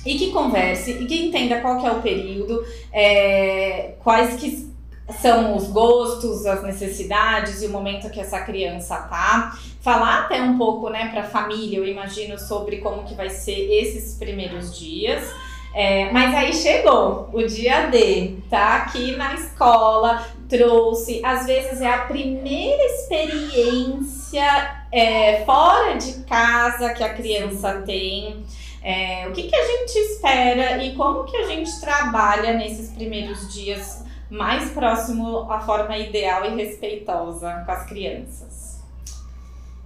e 0.05 0.19
que 0.19 0.31
converse 0.31 0.91
e 0.91 1.07
que 1.07 1.27
entenda 1.27 1.61
qual 1.61 1.81
que 1.81 1.87
é 1.87 1.91
o 1.91 2.03
período, 2.03 2.65
é, 2.93 3.95
quais 4.03 4.37
que 4.37 4.74
são 5.21 5.55
os 5.57 5.69
gostos, 5.69 6.47
as 6.47 6.63
necessidades 6.63 7.63
e 7.63 7.67
o 7.67 7.71
momento 7.71 8.11
que 8.11 8.21
essa 8.21 8.41
criança 8.41 8.97
tá. 8.97 9.59
Falar 9.81 10.21
até 10.21 10.41
um 10.41 10.57
pouco, 10.57 10.89
né, 10.89 11.11
para 11.11 11.23
a 11.23 11.29
família, 11.29 11.79
eu 11.79 11.87
imagino, 11.87 12.39
sobre 12.39 12.79
como 12.79 13.05
que 13.05 13.15
vai 13.15 13.29
ser 13.29 13.71
esses 13.71 14.15
primeiros 14.15 14.79
dias. 14.79 15.23
É, 15.75 16.11
mas 16.13 16.33
aí 16.35 16.55
chegou 16.55 17.29
o 17.33 17.43
dia 17.43 17.89
D, 17.89 18.37
tá 18.49 18.77
aqui 18.77 19.17
na 19.17 19.35
escola, 19.35 20.25
trouxe, 20.49 21.21
às 21.25 21.47
vezes 21.47 21.81
é 21.81 21.93
a 21.93 21.99
primeira 22.03 22.81
experiência 22.85 24.45
é, 24.93 25.43
fora 25.45 25.97
de 25.97 26.23
casa 26.25 26.95
que 26.95 27.03
a 27.03 27.13
criança 27.13 27.83
tem. 27.85 28.45
É, 28.83 29.27
o 29.29 29.33
que, 29.33 29.45
que 29.45 29.57
a 29.57 29.65
gente 29.65 29.97
espera 29.97 30.85
e 30.85 30.95
como 30.95 31.25
que 31.25 31.37
a 31.37 31.47
gente 31.49 31.81
trabalha 31.81 32.53
nesses 32.53 32.91
primeiros 32.91 33.53
dias 33.53 34.05
mais 34.35 34.71
próximo 34.71 35.51
à 35.51 35.61
forma 35.61 35.97
ideal 35.97 36.45
e 36.45 36.57
respeitosa 36.57 37.63
com 37.65 37.73
as 37.73 37.87
crianças? 37.87 38.75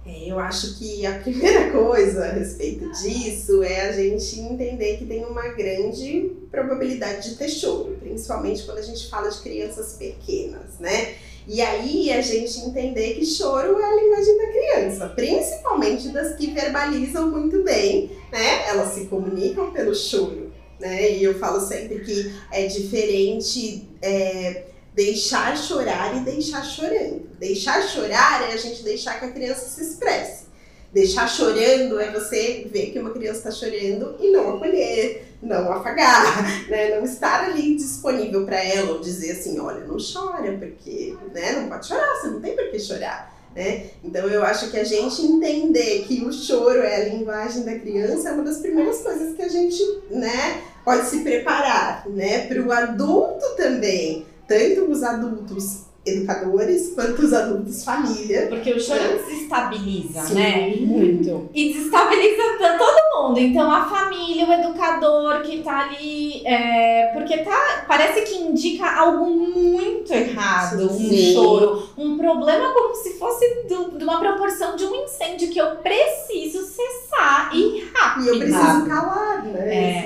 É, 0.05 0.31
eu 0.31 0.39
acho 0.39 0.79
que 0.79 1.05
a 1.05 1.19
primeira 1.19 1.69
coisa 1.71 2.25
a 2.25 2.31
respeito 2.31 2.89
disso 2.91 3.61
é 3.61 3.89
a 3.89 3.91
gente 3.91 4.39
entender 4.39 4.97
que 4.97 5.05
tem 5.05 5.23
uma 5.23 5.49
grande 5.49 6.31
probabilidade 6.49 7.29
de 7.29 7.35
ter 7.35 7.47
choro, 7.47 7.95
principalmente 7.99 8.63
quando 8.63 8.79
a 8.79 8.83
gente 8.83 9.07
fala 9.07 9.29
de 9.29 9.39
crianças 9.39 9.93
pequenas, 9.93 10.79
né? 10.79 11.15
E 11.47 11.61
aí 11.61 12.11
a 12.11 12.21
gente 12.21 12.59
entender 12.59 13.15
que 13.15 13.25
choro 13.25 13.79
é 13.79 13.83
a 13.83 13.95
linguagem 13.95 14.37
da 14.37 14.47
criança, 14.47 15.09
principalmente 15.09 16.09
das 16.09 16.35
que 16.35 16.47
verbalizam 16.51 17.29
muito 17.29 17.63
bem, 17.63 18.11
né? 18.31 18.67
Elas 18.67 18.93
se 18.93 19.05
comunicam 19.05 19.71
pelo 19.71 19.93
choro 19.93 20.48
né? 20.79 21.11
E 21.11 21.23
eu 21.23 21.37
falo 21.37 21.59
sempre 21.59 21.99
que 21.99 22.33
é 22.51 22.65
diferente 22.67 23.87
é, 24.01 24.63
deixar 24.95 25.57
chorar 25.57 26.15
e 26.17 26.19
deixar 26.21 26.63
chorando. 26.63 27.29
Deixar 27.39 27.81
chorar 27.83 28.49
é 28.49 28.53
a 28.53 28.57
gente 28.57 28.83
deixar 28.83 29.19
que 29.19 29.25
a 29.25 29.31
criança 29.31 29.67
se 29.67 29.81
expresse. 29.81 30.49
Deixar 30.91 31.27
chorando 31.27 31.99
é 31.99 32.11
você 32.11 32.67
ver 32.71 32.87
que 32.87 32.99
uma 32.99 33.11
criança 33.11 33.49
está 33.49 33.51
chorando 33.51 34.15
e 34.19 34.31
não 34.31 34.55
acolher, 34.55 35.35
não 35.41 35.71
afagar, 35.71 36.43
né? 36.67 36.95
não 36.95 37.05
estar 37.05 37.45
ali 37.45 37.75
disponível 37.75 38.43
para 38.43 38.63
ela 38.63 38.93
ou 38.93 38.99
dizer 38.99 39.33
assim, 39.33 39.59
olha, 39.59 39.85
não 39.85 39.97
chora, 39.97 40.57
porque 40.57 41.15
né? 41.31 41.51
não 41.53 41.69
pode 41.69 41.87
chorar, 41.87 42.15
você 42.15 42.27
não 42.27 42.41
tem 42.41 42.55
por 42.55 42.71
que 42.71 42.79
chorar. 42.79 43.37
Né? 43.55 43.87
Então 44.03 44.27
eu 44.27 44.43
acho 44.43 44.69
que 44.69 44.77
a 44.77 44.83
gente 44.83 45.21
entender 45.21 46.05
que 46.07 46.23
o 46.23 46.31
choro 46.31 46.81
é 46.81 46.95
a 46.95 47.09
linguagem 47.09 47.63
da 47.63 47.77
criança 47.79 48.29
é 48.29 48.31
uma 48.31 48.43
das 48.43 48.57
primeiras 48.57 49.01
coisas 49.01 49.35
que 49.35 49.41
a 49.41 49.47
gente 49.47 49.83
né, 50.11 50.61
pode 50.83 51.05
se 51.07 51.21
preparar, 51.21 52.07
né? 52.07 52.47
Para 52.47 52.61
o 52.61 52.71
adulto 52.71 53.55
também, 53.55 54.25
tanto 54.47 54.89
os 54.89 55.03
adultos 55.03 55.88
educadores 56.09 56.93
quanto 56.93 57.21
os 57.21 57.33
adultos 57.33 57.83
família. 57.83 58.47
Porque 58.47 58.71
o 58.71 58.79
choro 58.79 58.99
desestabiliza, 58.99 60.21
Sim, 60.21 60.33
né? 60.35 60.75
Muito. 60.79 61.49
E 61.53 61.73
desestabiliza 61.73 62.43
todo 62.77 63.27
mundo. 63.27 63.39
Então 63.39 63.71
a 63.71 63.85
família, 63.85 64.47
o 64.47 64.53
educador 64.53 65.41
que 65.41 65.61
tá 65.61 65.89
ali. 65.89 66.45
É, 66.45 67.11
porque 67.13 67.37
tá. 67.39 67.85
Parece 67.87 68.21
que 68.21 68.35
indica 68.35 68.89
algo 68.89 69.25
muito 69.29 70.13
errado, 70.13 70.89
Sim. 70.89 71.07
um 71.07 71.33
choro, 71.33 71.89
um 71.97 72.17
problema 72.17 72.71
como 72.73 72.95
se 72.95 73.17
fosse 73.17 73.63
do, 73.67 73.97
de 73.97 74.03
uma 74.03 74.19
proporção 74.19 74.75
de 74.75 74.85
um 74.85 74.95
incêndio 75.03 75.49
que 75.49 75.59
eu 75.59 75.77
preciso 75.77 76.59
cessar 76.63 77.51
e 77.53 77.89
rápido. 77.93 78.25
E 78.25 78.29
eu 78.29 78.39
preciso 78.39 78.85
calar, 78.85 79.43
né? 79.45 80.05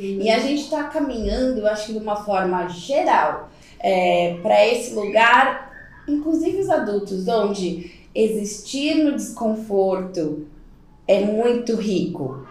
E 0.00 0.30
a 0.30 0.38
gente 0.38 0.62
está 0.62 0.84
caminhando, 0.84 1.66
acho 1.66 1.86
que 1.86 1.92
de 1.92 1.98
uma 1.98 2.16
forma 2.16 2.68
geral, 2.68 3.48
para 4.42 4.66
esse 4.66 4.94
lugar, 4.94 5.72
inclusive 6.08 6.60
os 6.60 6.70
adultos, 6.70 7.26
onde 7.28 7.90
existir 8.14 8.94
no 9.04 9.12
desconforto 9.12 10.46
é 11.06 11.20
muito 11.20 11.76
rico. 11.76 12.46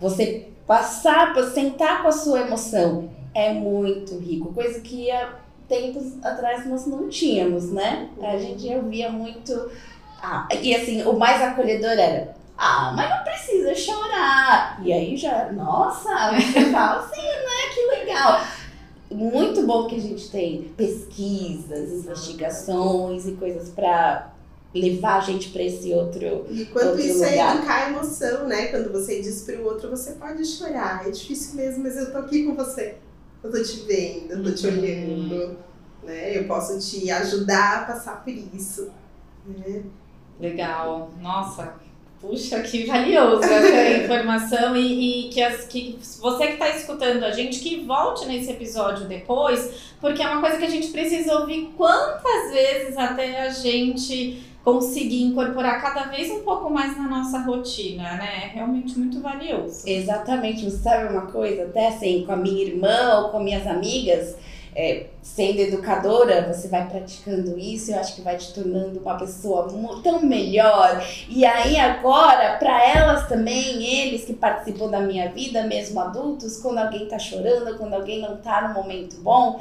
Você 0.00 0.48
passar, 0.66 1.34
sentar 1.52 2.02
com 2.02 2.08
a 2.08 2.12
sua 2.12 2.40
emoção 2.40 3.10
é 3.34 3.52
muito 3.52 4.18
rico, 4.18 4.52
coisa 4.52 4.80
que 4.80 5.10
há 5.10 5.34
tempos 5.68 6.22
atrás 6.22 6.66
nós 6.66 6.86
não 6.86 7.08
tínhamos, 7.08 7.72
né? 7.72 8.10
A 8.20 8.36
gente 8.36 8.66
ouvia 8.74 9.10
muito. 9.10 9.70
Ah, 10.22 10.46
e 10.60 10.74
assim, 10.74 11.02
o 11.02 11.14
mais 11.14 11.40
acolhedor 11.40 11.92
era. 11.92 12.34
Ah, 12.58 12.92
mas 12.94 13.08
não 13.10 13.24
precisa 13.24 13.74
chorar. 13.74 14.80
E 14.84 14.92
aí 14.92 15.16
já, 15.16 15.50
nossa, 15.52 16.32
você 16.32 16.70
fala 16.70 17.00
assim, 17.00 17.22
né? 17.22 17.74
Que 17.74 17.80
legal. 17.86 18.40
Muito 19.14 19.66
bom 19.66 19.86
que 19.86 19.96
a 19.96 20.00
gente 20.00 20.30
tem 20.30 20.72
pesquisas, 20.76 21.90
investigações 21.92 23.26
e 23.26 23.32
coisas 23.32 23.68
para 23.70 24.32
levar 24.74 25.18
a 25.18 25.20
gente 25.20 25.50
para 25.50 25.62
esse 25.62 25.92
outro. 25.92 26.46
E 26.50 26.64
quanto 26.66 26.86
Outro 26.88 27.00
isso 27.02 27.22
é 27.24 27.30
lugar. 27.32 27.56
educar 27.56 27.74
a 27.74 27.90
emoção, 27.90 28.46
né? 28.48 28.66
Quando 28.68 28.90
você 28.90 29.20
diz 29.20 29.42
para 29.42 29.56
o 29.60 29.64
outro, 29.64 29.90
você 29.90 30.12
pode 30.12 30.44
chorar. 30.46 31.06
É 31.06 31.10
difícil 31.10 31.56
mesmo, 31.56 31.82
mas 31.82 31.96
eu 31.96 32.10
tô 32.10 32.18
aqui 32.18 32.44
com 32.46 32.54
você. 32.54 32.96
Eu 33.42 33.50
tô 33.50 33.62
te 33.62 33.80
vendo, 33.80 34.32
eu 34.32 34.42
tô 34.44 34.52
te 34.52 34.66
Uhum. 34.66 34.78
olhando. 34.78 35.58
Né? 36.04 36.38
Eu 36.38 36.44
posso 36.48 36.78
te 36.78 37.10
ajudar 37.10 37.82
a 37.82 37.84
passar 37.84 38.24
por 38.24 38.30
isso. 38.32 38.90
Né? 39.46 39.82
Legal. 40.40 41.10
Nossa, 41.20 41.74
puxa, 42.22 42.60
que 42.60 42.86
valioso 42.86 43.42
essa 43.42 43.98
informação 44.04 44.76
e, 44.76 45.26
e 45.26 45.28
que, 45.30 45.42
as, 45.42 45.64
que 45.64 45.98
você 46.20 46.46
que 46.46 46.52
está 46.52 46.70
escutando 46.70 47.24
a 47.24 47.32
gente, 47.32 47.58
que 47.58 47.80
volte 47.80 48.24
nesse 48.26 48.52
episódio 48.52 49.06
depois, 49.06 49.92
porque 50.00 50.22
é 50.22 50.28
uma 50.28 50.40
coisa 50.40 50.56
que 50.56 50.64
a 50.64 50.70
gente 50.70 50.88
precisa 50.88 51.40
ouvir 51.40 51.72
quantas 51.76 52.52
vezes 52.52 52.96
até 52.96 53.42
a 53.42 53.50
gente 53.50 54.40
conseguir 54.64 55.24
incorporar 55.24 55.82
cada 55.82 56.04
vez 56.04 56.30
um 56.30 56.42
pouco 56.42 56.70
mais 56.70 56.96
na 56.96 57.08
nossa 57.08 57.40
rotina, 57.40 58.14
né? 58.14 58.44
É 58.44 58.46
realmente 58.54 58.96
muito 58.96 59.20
valioso. 59.20 59.82
Exatamente, 59.84 60.64
você 60.64 60.76
sabe 60.76 61.12
uma 61.12 61.26
coisa? 61.26 61.64
Até 61.64 61.88
assim, 61.88 62.22
com 62.24 62.32
a 62.32 62.36
minha 62.36 62.64
irmã 62.64 63.22
ou 63.22 63.30
com 63.30 63.42
minhas 63.42 63.66
amigas, 63.66 64.36
é, 64.74 65.06
sendo 65.20 65.60
educadora, 65.60 66.52
você 66.52 66.68
vai 66.68 66.88
praticando 66.88 67.58
isso, 67.58 67.92
eu 67.92 67.98
acho 67.98 68.14
que 68.14 68.22
vai 68.22 68.36
te 68.36 68.52
tornando 68.54 69.00
uma 69.00 69.16
pessoa 69.16 69.68
tão 70.02 70.22
melhor. 70.22 71.04
E 71.28 71.44
aí 71.44 71.76
agora, 71.78 72.56
para 72.58 72.82
elas 72.88 73.28
também, 73.28 73.84
eles 73.84 74.24
que 74.24 74.32
participam 74.32 74.88
da 74.88 75.00
minha 75.00 75.30
vida, 75.30 75.64
mesmo 75.64 76.00
adultos, 76.00 76.58
quando 76.58 76.78
alguém 76.78 77.06
tá 77.06 77.18
chorando, 77.18 77.76
quando 77.76 77.94
alguém 77.94 78.20
não 78.20 78.36
tá 78.38 78.68
no 78.68 78.74
momento 78.74 79.16
bom, 79.20 79.60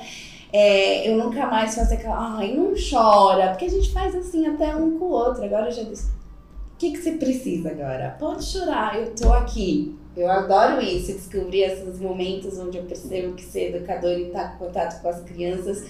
é, 0.54 1.10
eu 1.10 1.18
nunca 1.18 1.46
mais 1.48 1.76
faço 1.76 1.94
aquela, 1.94 2.38
ai, 2.38 2.54
não 2.54 2.74
chora, 2.74 3.50
porque 3.50 3.66
a 3.66 3.70
gente 3.70 3.92
faz 3.92 4.16
assim 4.16 4.48
até 4.48 4.76
um 4.76 4.98
com 4.98 5.06
o 5.06 5.12
outro. 5.12 5.44
Agora 5.44 5.68
eu 5.68 5.72
já 5.72 5.84
disse, 5.84 6.08
o 6.08 6.78
que, 6.78 6.92
que 6.92 6.98
você 6.98 7.14
precisa 7.14 7.70
agora? 7.70 8.16
Pode 8.18 8.46
chorar, 8.46 8.98
eu 8.98 9.14
tô 9.14 9.32
aqui. 9.34 9.98
Eu 10.16 10.30
adoro 10.30 10.82
isso, 10.82 11.14
descobrir 11.14 11.62
esses 11.64 12.00
momentos 12.00 12.58
onde 12.60 12.78
eu 12.78 12.84
percebo 12.84 13.34
que 13.34 13.44
ser 13.44 13.74
educador 13.76 14.12
e 14.12 14.28
estar 14.28 14.56
em 14.56 14.58
contato 14.58 15.02
com 15.02 15.08
as 15.10 15.22
crianças 15.22 15.86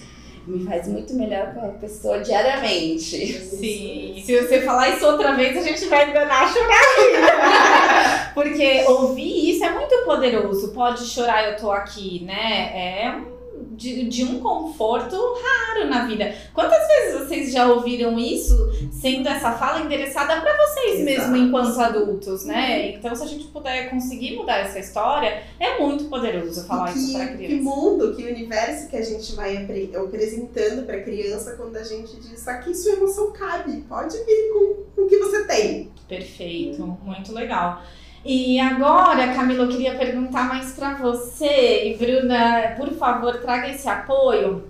me 0.46 0.64
faz 0.64 0.88
muito 0.88 1.14
melhor 1.14 1.54
como 1.54 1.78
pessoa 1.78 2.20
diariamente. 2.20 3.26
Sim, 3.38 4.20
se 4.24 4.40
você 4.40 4.60
falar 4.62 4.90
isso 4.90 5.06
outra 5.06 5.34
vez, 5.34 5.56
a 5.56 5.60
gente 5.60 5.84
vai 5.86 6.10
enganar 6.10 6.42
a 6.44 6.48
chorar. 6.48 8.32
Porque 8.34 8.84
ouvir 8.88 9.50
isso 9.50 9.64
é 9.64 9.70
muito 9.70 9.94
poderoso. 10.04 10.72
Pode 10.72 11.04
chorar, 11.04 11.50
eu 11.50 11.56
tô 11.56 11.70
aqui, 11.70 12.24
né? 12.24 12.72
É 13.04 13.10
um- 13.16 13.31
de, 13.72 14.04
de 14.08 14.24
um 14.24 14.40
conforto 14.40 15.16
raro 15.16 15.88
na 15.88 16.06
vida. 16.06 16.34
Quantas 16.54 16.86
vezes 16.86 17.20
vocês 17.20 17.52
já 17.52 17.66
ouviram 17.70 18.18
isso 18.18 18.54
sendo 18.92 19.28
essa 19.28 19.52
fala 19.52 19.80
endereçada 19.80 20.40
para 20.40 20.56
vocês 20.56 21.00
Exato. 21.00 21.30
mesmo 21.30 21.36
enquanto 21.36 21.78
adultos, 21.80 22.44
né? 22.44 22.90
Então, 22.92 23.14
se 23.14 23.22
a 23.22 23.26
gente 23.26 23.44
puder 23.48 23.90
conseguir 23.90 24.36
mudar 24.36 24.58
essa 24.58 24.78
história, 24.78 25.42
é 25.58 25.78
muito 25.80 26.04
poderoso 26.04 26.64
falar 26.66 26.92
E 26.92 26.98
isso 26.98 27.12
para 27.12 27.26
que, 27.26 27.32
que 27.38 27.44
criança. 27.46 27.64
mundo, 27.64 28.14
que 28.14 28.24
universo 28.24 28.88
que 28.88 28.96
a 28.96 29.02
gente 29.02 29.34
vai 29.34 29.56
apre- 29.56 29.90
apresentando 29.96 30.84
para 30.86 30.96
a 30.98 31.02
criança 31.02 31.52
quando 31.56 31.76
a 31.76 31.82
gente 31.84 32.14
diz 32.16 32.46
aqui 32.46 32.74
sua 32.74 32.92
emoção 32.92 33.32
cabe, 33.32 33.82
pode 33.88 34.16
vir 34.18 34.52
com, 34.52 34.84
com 34.94 35.02
o 35.02 35.08
que 35.08 35.16
você 35.18 35.44
tem. 35.44 35.90
Perfeito, 36.08 36.82
muito 37.02 37.32
legal. 37.32 37.82
E 38.24 38.58
agora, 38.60 39.34
Camila, 39.34 39.64
eu 39.64 39.68
queria 39.68 39.96
perguntar 39.96 40.48
mais 40.48 40.72
para 40.72 40.94
você. 40.94 41.90
E 41.90 41.96
Bruna, 41.96 42.74
por 42.76 42.90
favor, 42.94 43.38
traga 43.40 43.68
esse 43.70 43.88
apoio. 43.88 44.64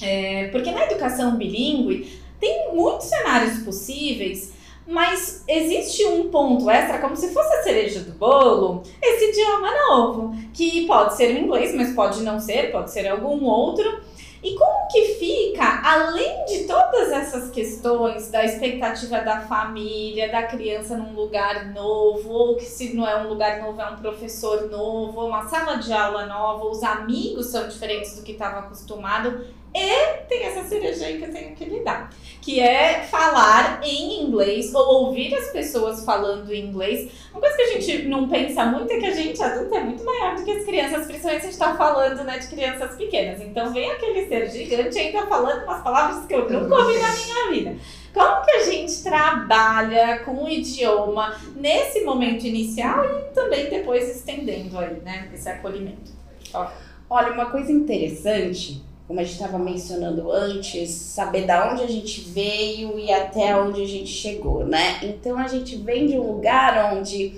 É, 0.00 0.48
porque 0.50 0.70
na 0.70 0.84
educação 0.84 1.36
bilíngue 1.36 2.20
tem 2.40 2.74
muitos 2.74 3.06
cenários 3.06 3.62
possíveis, 3.62 4.52
Mas 4.86 5.44
existe 5.46 6.04
um 6.06 6.28
ponto 6.28 6.68
extra, 6.68 6.98
como 6.98 7.16
se 7.16 7.32
fosse 7.32 7.54
a 7.54 7.62
cereja 7.62 8.00
do 8.00 8.12
bolo, 8.12 8.82
esse 9.00 9.30
idioma 9.30 9.70
novo, 9.88 10.34
que 10.52 10.86
pode 10.86 11.16
ser 11.16 11.34
o 11.34 11.38
inglês, 11.38 11.74
mas 11.74 11.94
pode 11.94 12.22
não 12.22 12.40
ser, 12.40 12.72
pode 12.72 12.90
ser 12.90 13.06
algum 13.08 13.44
outro. 13.44 14.00
E 14.42 14.56
como 14.56 14.88
que 14.88 15.14
fica, 15.14 15.82
além 15.84 16.44
de 16.46 16.64
todas 16.64 17.12
essas 17.12 17.48
questões 17.50 18.28
da 18.28 18.44
expectativa 18.44 19.20
da 19.20 19.42
família, 19.42 20.32
da 20.32 20.42
criança 20.42 20.96
num 20.96 21.14
lugar 21.14 21.66
novo, 21.66 22.28
ou 22.28 22.56
que 22.56 22.64
se 22.64 22.92
não 22.92 23.06
é 23.06 23.22
um 23.22 23.28
lugar 23.28 23.62
novo, 23.62 23.80
é 23.80 23.88
um 23.88 23.96
professor 23.96 24.68
novo, 24.68 25.24
uma 25.24 25.48
sala 25.48 25.76
de 25.76 25.92
aula 25.92 26.26
nova, 26.26 26.64
os 26.64 26.82
amigos 26.82 27.46
são 27.46 27.68
diferentes 27.68 28.16
do 28.16 28.22
que 28.22 28.32
estava 28.32 28.58
acostumado, 28.58 29.46
e 29.74 30.22
tem 30.28 30.42
essa 30.44 30.64
cerejinha 30.64 31.16
que 31.16 31.24
eu 31.24 31.32
tenho 31.32 31.56
que 31.56 31.64
lidar, 31.64 32.10
que 32.42 32.60
é 32.60 33.04
falar 33.04 33.80
em 33.82 34.22
inglês 34.22 34.74
ou 34.74 35.06
ouvir 35.06 35.34
as 35.34 35.50
pessoas 35.50 36.04
falando 36.04 36.52
em 36.52 36.66
inglês. 36.66 37.10
Uma 37.30 37.40
coisa 37.40 37.56
que 37.56 37.62
a 37.62 37.80
gente 37.80 38.08
não 38.08 38.28
pensa 38.28 38.66
muito 38.66 38.92
é 38.92 38.98
que 38.98 39.06
a 39.06 39.14
gente 39.14 39.42
adulta 39.42 39.76
é 39.76 39.80
muito 39.80 40.04
maior 40.04 40.36
do 40.36 40.44
que 40.44 40.50
as 40.50 40.64
crianças, 40.64 41.06
principalmente 41.06 41.40
a 41.40 41.44
gente 41.44 41.52
está 41.52 41.74
falando 41.74 42.22
né, 42.22 42.38
de 42.38 42.48
crianças 42.48 42.96
pequenas. 42.96 43.40
Então 43.40 43.72
vem 43.72 43.90
aquele 43.90 44.28
ser 44.28 44.50
gigante 44.50 44.98
ainda 44.98 45.26
falando 45.26 45.64
umas 45.64 45.82
palavras 45.82 46.26
que 46.26 46.34
eu 46.34 46.50
nunca 46.50 46.74
ouvi 46.74 46.98
na 46.98 47.10
minha 47.10 47.50
vida. 47.50 47.76
Como 48.12 48.44
que 48.44 48.50
a 48.50 48.64
gente 48.64 49.02
trabalha 49.02 50.18
com 50.18 50.44
o 50.44 50.48
idioma 50.50 51.34
nesse 51.56 52.02
momento 52.02 52.46
inicial 52.46 53.02
e 53.06 53.34
também 53.34 53.70
depois 53.70 54.06
estendendo 54.14 54.78
aí, 54.78 55.00
né, 55.02 55.30
esse 55.32 55.48
acolhimento? 55.48 56.12
Ó. 56.52 56.66
Olha, 57.08 57.32
uma 57.32 57.46
coisa 57.46 57.72
interessante 57.72 58.91
como 59.06 59.20
a 59.20 59.24
gente 59.24 59.34
estava 59.34 59.58
mencionando 59.58 60.30
antes, 60.30 60.90
saber 60.90 61.46
da 61.46 61.72
onde 61.72 61.82
a 61.82 61.86
gente 61.86 62.20
veio 62.20 62.98
e 62.98 63.12
até 63.12 63.56
onde 63.56 63.82
a 63.82 63.86
gente 63.86 64.08
chegou, 64.08 64.64
né? 64.64 65.00
Então 65.02 65.36
a 65.38 65.48
gente 65.48 65.76
vem 65.76 66.06
de 66.06 66.18
um 66.18 66.32
lugar 66.32 66.94
onde 66.94 67.34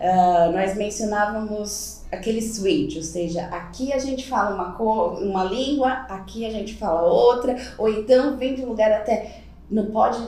uh, 0.00 0.52
nós 0.52 0.76
mencionávamos 0.76 2.02
aquele 2.10 2.42
switch, 2.42 2.96
ou 2.96 3.02
seja, 3.02 3.46
aqui 3.46 3.92
a 3.92 3.98
gente 3.98 4.28
fala 4.28 4.54
uma, 4.54 4.72
cor, 4.72 5.22
uma 5.22 5.44
língua, 5.44 5.90
aqui 6.08 6.44
a 6.46 6.50
gente 6.50 6.74
fala 6.74 7.02
outra, 7.02 7.56
ou 7.78 7.88
então 7.88 8.36
vem 8.36 8.54
de 8.54 8.62
um 8.62 8.68
lugar 8.68 8.92
até 8.92 9.42
não 9.70 9.86
pode 9.86 10.18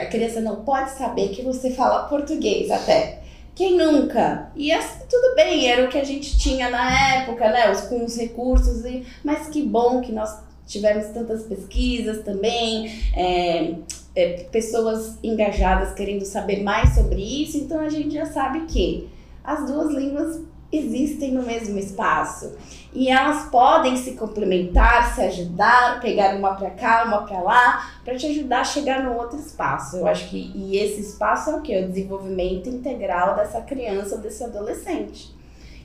a 0.00 0.06
criança 0.06 0.40
não 0.40 0.64
pode 0.64 0.90
saber 0.92 1.30
que 1.30 1.42
você 1.42 1.70
fala 1.70 2.04
português 2.04 2.70
até. 2.70 3.21
Quem 3.54 3.76
nunca? 3.76 4.50
E 4.56 4.72
assim, 4.72 5.04
tudo 5.10 5.34
bem, 5.34 5.68
era 5.68 5.84
o 5.84 5.88
que 5.88 5.98
a 5.98 6.04
gente 6.04 6.38
tinha 6.38 6.70
na 6.70 7.16
época, 7.16 7.50
né? 7.50 7.70
Os, 7.70 7.82
com 7.82 8.04
os 8.04 8.16
recursos, 8.16 8.84
e, 8.84 9.04
mas 9.22 9.48
que 9.48 9.62
bom 9.62 10.00
que 10.00 10.10
nós 10.10 10.42
tivemos 10.66 11.08
tantas 11.08 11.42
pesquisas 11.42 12.24
também, 12.24 12.90
é, 13.14 13.74
é, 14.14 14.44
pessoas 14.50 15.18
engajadas 15.22 15.92
querendo 15.92 16.24
saber 16.24 16.62
mais 16.62 16.94
sobre 16.94 17.20
isso, 17.20 17.58
então 17.58 17.80
a 17.80 17.88
gente 17.90 18.14
já 18.14 18.24
sabe 18.24 18.62
que 18.66 19.08
as 19.44 19.66
duas 19.66 19.92
línguas 19.92 20.40
existem 20.72 21.32
no 21.32 21.42
mesmo 21.42 21.78
espaço 21.78 22.56
e 22.94 23.10
elas 23.10 23.50
podem 23.50 23.96
se 23.96 24.12
complementar, 24.12 25.14
se 25.14 25.20
ajudar, 25.20 26.00
pegar 26.00 26.34
uma 26.34 26.54
para 26.54 26.70
cá, 26.70 27.04
uma 27.04 27.22
para 27.22 27.40
lá, 27.40 27.92
para 28.04 28.16
te 28.16 28.26
ajudar 28.26 28.60
a 28.60 28.64
chegar 28.64 29.02
no 29.02 29.16
outro 29.16 29.38
espaço. 29.38 29.96
Eu 29.96 30.06
acho 30.06 30.30
que 30.30 30.50
e 30.54 30.78
esse 30.78 31.00
espaço 31.00 31.50
é 31.50 31.56
o 31.56 31.60
que 31.60 31.78
o 31.78 31.88
desenvolvimento 31.88 32.68
integral 32.68 33.36
dessa 33.36 33.60
criança 33.60 34.16
desse 34.16 34.42
adolescente, 34.42 35.34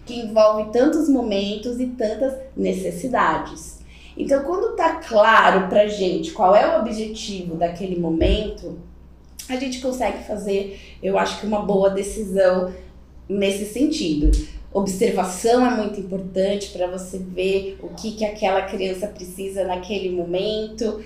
que 0.06 0.22
envolve 0.22 0.72
tantos 0.72 1.10
momentos 1.10 1.80
e 1.80 1.88
tantas 1.88 2.34
necessidades. 2.56 3.78
Então, 4.18 4.44
quando 4.44 4.76
tá 4.76 4.96
claro 4.96 5.68
pra 5.68 5.88
gente 5.88 6.32
qual 6.32 6.56
é 6.56 6.76
o 6.76 6.80
objetivo 6.80 7.56
daquele 7.56 8.00
momento, 8.00 8.80
a 9.48 9.56
gente 9.56 9.80
consegue 9.80 10.24
fazer, 10.24 10.98
eu 11.04 11.18
acho 11.18 11.40
que 11.40 11.46
uma 11.46 11.62
boa 11.62 11.90
decisão 11.90 12.74
nesse 13.30 13.66
sentido. 13.66 14.32
Observação 14.74 15.66
é 15.66 15.72
muito 15.72 16.00
importante 16.00 16.70
para 16.72 16.88
você 16.88 17.18
ver 17.18 17.80
o 17.82 17.90
que, 17.90 18.12
que 18.12 18.26
aquela 18.26 18.64
criança 18.64 19.08
precisa 19.08 19.64
naquele 19.64 20.10
momento. 20.10 21.02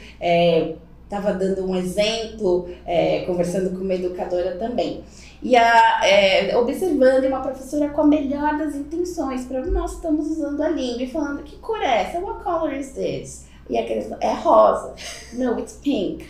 Estava 1.04 1.30
é, 1.30 1.34
dando 1.34 1.66
um 1.66 1.76
exemplo, 1.76 2.68
é, 2.86 3.22
conversando 3.22 3.70
com 3.70 3.84
uma 3.84 3.94
educadora 3.94 4.56
também. 4.58 5.04
E 5.44 5.56
a, 5.56 6.02
é, 6.04 6.56
observando 6.58 7.26
uma 7.26 7.42
professora 7.42 7.90
com 7.90 8.02
a 8.02 8.08
melhor 8.08 8.58
das 8.58 8.76
intenções, 8.76 9.46
para 9.46 9.66
nós 9.66 9.94
estamos 9.94 10.28
usando 10.30 10.62
a 10.62 10.70
língua 10.70 11.04
e 11.04 11.08
falando: 11.08 11.44
que 11.44 11.58
cor 11.58 11.82
é 11.82 12.04
essa? 12.04 12.20
What 12.20 12.44
color 12.44 12.74
is 12.74 12.92
this? 12.92 13.46
E 13.70 13.78
a 13.78 13.86
criança 13.86 14.18
é 14.22 14.34
rosa. 14.34 14.96
No, 15.34 15.58
it's 15.60 15.80
pink. 15.82 16.28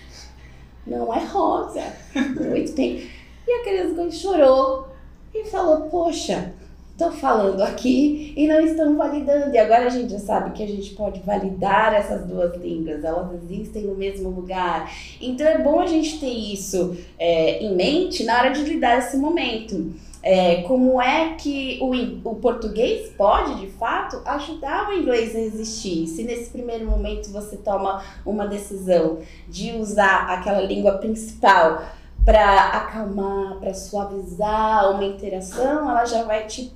Não 0.85 1.13
é 1.13 1.23
rosa. 1.25 1.81
No, 2.15 2.55
it's 2.55 2.71
pink. 2.71 3.09
E 3.47 3.51
a 3.51 3.63
criança 3.63 4.11
chorou 4.11 4.87
e 5.33 5.43
falou: 5.45 5.89
Poxa, 5.89 6.53
estão 7.01 7.11
falando 7.11 7.61
aqui 7.61 8.33
e 8.37 8.47
não 8.47 8.59
estão 8.59 8.95
validando. 8.95 9.53
E 9.53 9.57
agora 9.57 9.87
a 9.87 9.89
gente 9.89 10.11
já 10.11 10.19
sabe 10.19 10.51
que 10.51 10.63
a 10.63 10.67
gente 10.67 10.91
pode 10.93 11.19
validar 11.21 11.93
essas 11.93 12.25
duas 12.25 12.55
línguas, 12.57 13.03
elas 13.03 13.31
existem 13.43 13.83
no 13.83 13.95
mesmo 13.95 14.29
lugar. 14.29 14.91
Então 15.19 15.47
é 15.47 15.57
bom 15.57 15.79
a 15.79 15.87
gente 15.87 16.19
ter 16.19 16.29
isso 16.29 16.95
é, 17.17 17.63
em 17.63 17.75
mente 17.75 18.23
na 18.23 18.37
hora 18.37 18.51
de 18.51 18.61
lidar 18.63 18.99
esse 18.99 19.17
momento. 19.17 19.91
É, 20.23 20.61
como 20.63 21.01
é 21.01 21.33
que 21.33 21.79
o, 21.81 22.29
o 22.29 22.35
português 22.35 23.11
pode, 23.17 23.59
de 23.59 23.67
fato, 23.71 24.21
ajudar 24.23 24.89
o 24.89 24.93
inglês 24.93 25.35
a 25.35 25.39
existir? 25.39 26.05
Se 26.05 26.23
nesse 26.23 26.51
primeiro 26.51 26.85
momento 26.85 27.31
você 27.31 27.57
toma 27.57 28.03
uma 28.23 28.45
decisão 28.45 29.17
de 29.49 29.71
usar 29.71 30.29
aquela 30.29 30.61
língua 30.61 30.99
principal 30.99 31.81
para 32.23 32.67
acalmar, 32.67 33.55
para 33.55 33.73
suavizar 33.73 34.91
uma 34.91 35.03
interação, 35.03 35.89
ela 35.89 36.05
já 36.05 36.23
vai 36.23 36.45
te 36.45 36.71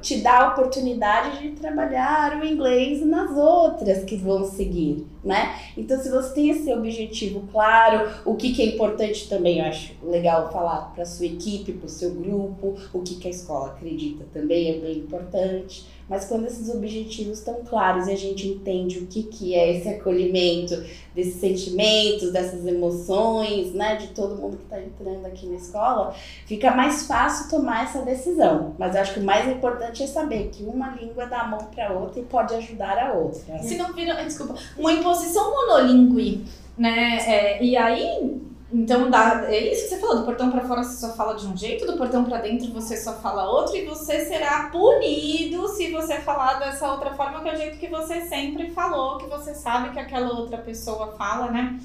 te 0.00 0.20
dá 0.20 0.38
a 0.38 0.48
oportunidade 0.52 1.42
de 1.42 1.50
trabalhar 1.50 2.40
o 2.40 2.44
inglês 2.44 3.04
nas 3.04 3.36
outras 3.36 4.04
que 4.04 4.16
vão 4.16 4.44
seguir, 4.44 5.06
né? 5.22 5.54
Então, 5.76 6.00
se 6.00 6.10
você 6.10 6.34
tem 6.34 6.50
esse 6.50 6.72
objetivo 6.72 7.46
claro, 7.52 8.10
o 8.24 8.34
que, 8.34 8.52
que 8.52 8.62
é 8.62 8.66
importante 8.74 9.28
também, 9.28 9.58
eu 9.58 9.66
acho 9.66 9.94
legal 10.02 10.50
falar 10.50 10.92
para 10.94 11.04
sua 11.04 11.26
equipe, 11.26 11.72
para 11.72 11.86
o 11.86 11.90
seu 11.90 12.14
grupo, 12.14 12.76
o 12.92 13.02
que, 13.02 13.16
que 13.16 13.28
a 13.28 13.30
escola 13.30 13.68
acredita 13.68 14.24
também 14.32 14.70
é 14.70 14.78
bem 14.78 14.98
importante. 14.98 15.86
Mas 16.08 16.24
quando 16.26 16.46
esses 16.46 16.68
objetivos 16.72 17.38
estão 17.38 17.64
claros 17.64 18.06
e 18.06 18.12
a 18.12 18.16
gente 18.16 18.46
entende 18.46 18.98
o 18.98 19.06
que, 19.06 19.24
que 19.24 19.54
é 19.54 19.76
esse 19.76 19.88
acolhimento 19.88 20.84
desses 21.14 21.34
sentimentos, 21.40 22.32
dessas 22.32 22.64
emoções, 22.64 23.72
né, 23.72 23.96
de 23.96 24.08
todo 24.08 24.40
mundo 24.40 24.56
que 24.56 24.62
está 24.62 24.80
entrando 24.80 25.26
aqui 25.26 25.46
na 25.46 25.56
escola, 25.56 26.14
fica 26.46 26.70
mais 26.70 27.06
fácil 27.06 27.50
tomar 27.50 27.84
essa 27.84 28.02
decisão. 28.02 28.76
Mas 28.78 28.94
eu 28.94 29.00
acho 29.00 29.14
que 29.14 29.20
o 29.20 29.24
mais 29.24 29.48
importante 29.48 30.02
é 30.02 30.06
saber 30.06 30.50
que 30.52 30.62
uma 30.62 30.90
língua 30.90 31.26
dá 31.26 31.40
a 31.40 31.48
mão 31.48 31.58
para 31.74 31.92
outra 31.92 32.20
e 32.20 32.24
pode 32.24 32.54
ajudar 32.54 32.98
a 32.98 33.12
outra. 33.12 33.58
Se 33.58 33.76
não 33.76 33.92
vira, 33.92 34.14
desculpa, 34.22 34.54
uma 34.78 34.92
imposição 34.92 35.50
monolíngue, 35.50 36.44
né? 36.78 37.18
É, 37.26 37.64
e 37.64 37.76
aí 37.76 38.40
então 38.72 39.08
dá, 39.08 39.44
é 39.48 39.72
isso 39.72 39.84
que 39.84 39.88
você 39.90 40.00
falou, 40.00 40.18
do 40.18 40.24
portão 40.24 40.50
para 40.50 40.64
fora 40.64 40.82
você 40.82 40.96
só 40.96 41.14
fala 41.14 41.34
de 41.34 41.46
um 41.46 41.56
jeito, 41.56 41.86
do 41.86 41.96
portão 41.96 42.24
para 42.24 42.38
dentro 42.38 42.72
você 42.72 42.96
só 42.96 43.12
fala 43.14 43.48
outro 43.48 43.76
e 43.76 43.84
você 43.84 44.24
será 44.24 44.68
punido 44.70 45.68
se 45.68 45.92
você 45.92 46.16
falar 46.16 46.54
dessa 46.58 46.90
outra 46.90 47.14
forma 47.14 47.40
que 47.42 47.48
é 47.48 47.54
o 47.54 47.56
jeito 47.56 47.78
que 47.78 47.88
você 47.88 48.22
sempre 48.22 48.70
falou, 48.70 49.18
que 49.18 49.26
você 49.26 49.54
sabe 49.54 49.90
que 49.90 50.00
aquela 50.00 50.36
outra 50.36 50.58
pessoa 50.58 51.14
fala, 51.16 51.50
né? 51.50 51.78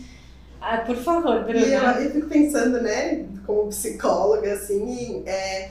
Ah, 0.60 0.78
por 0.78 0.96
favor, 0.96 1.44
Bruna. 1.44 1.60
E 1.60 1.74
eu, 1.74 1.82
eu 1.82 2.12
fico 2.12 2.28
pensando, 2.28 2.82
né, 2.82 3.26
como 3.46 3.70
psicóloga, 3.70 4.54
assim, 4.54 5.24
é, 5.26 5.70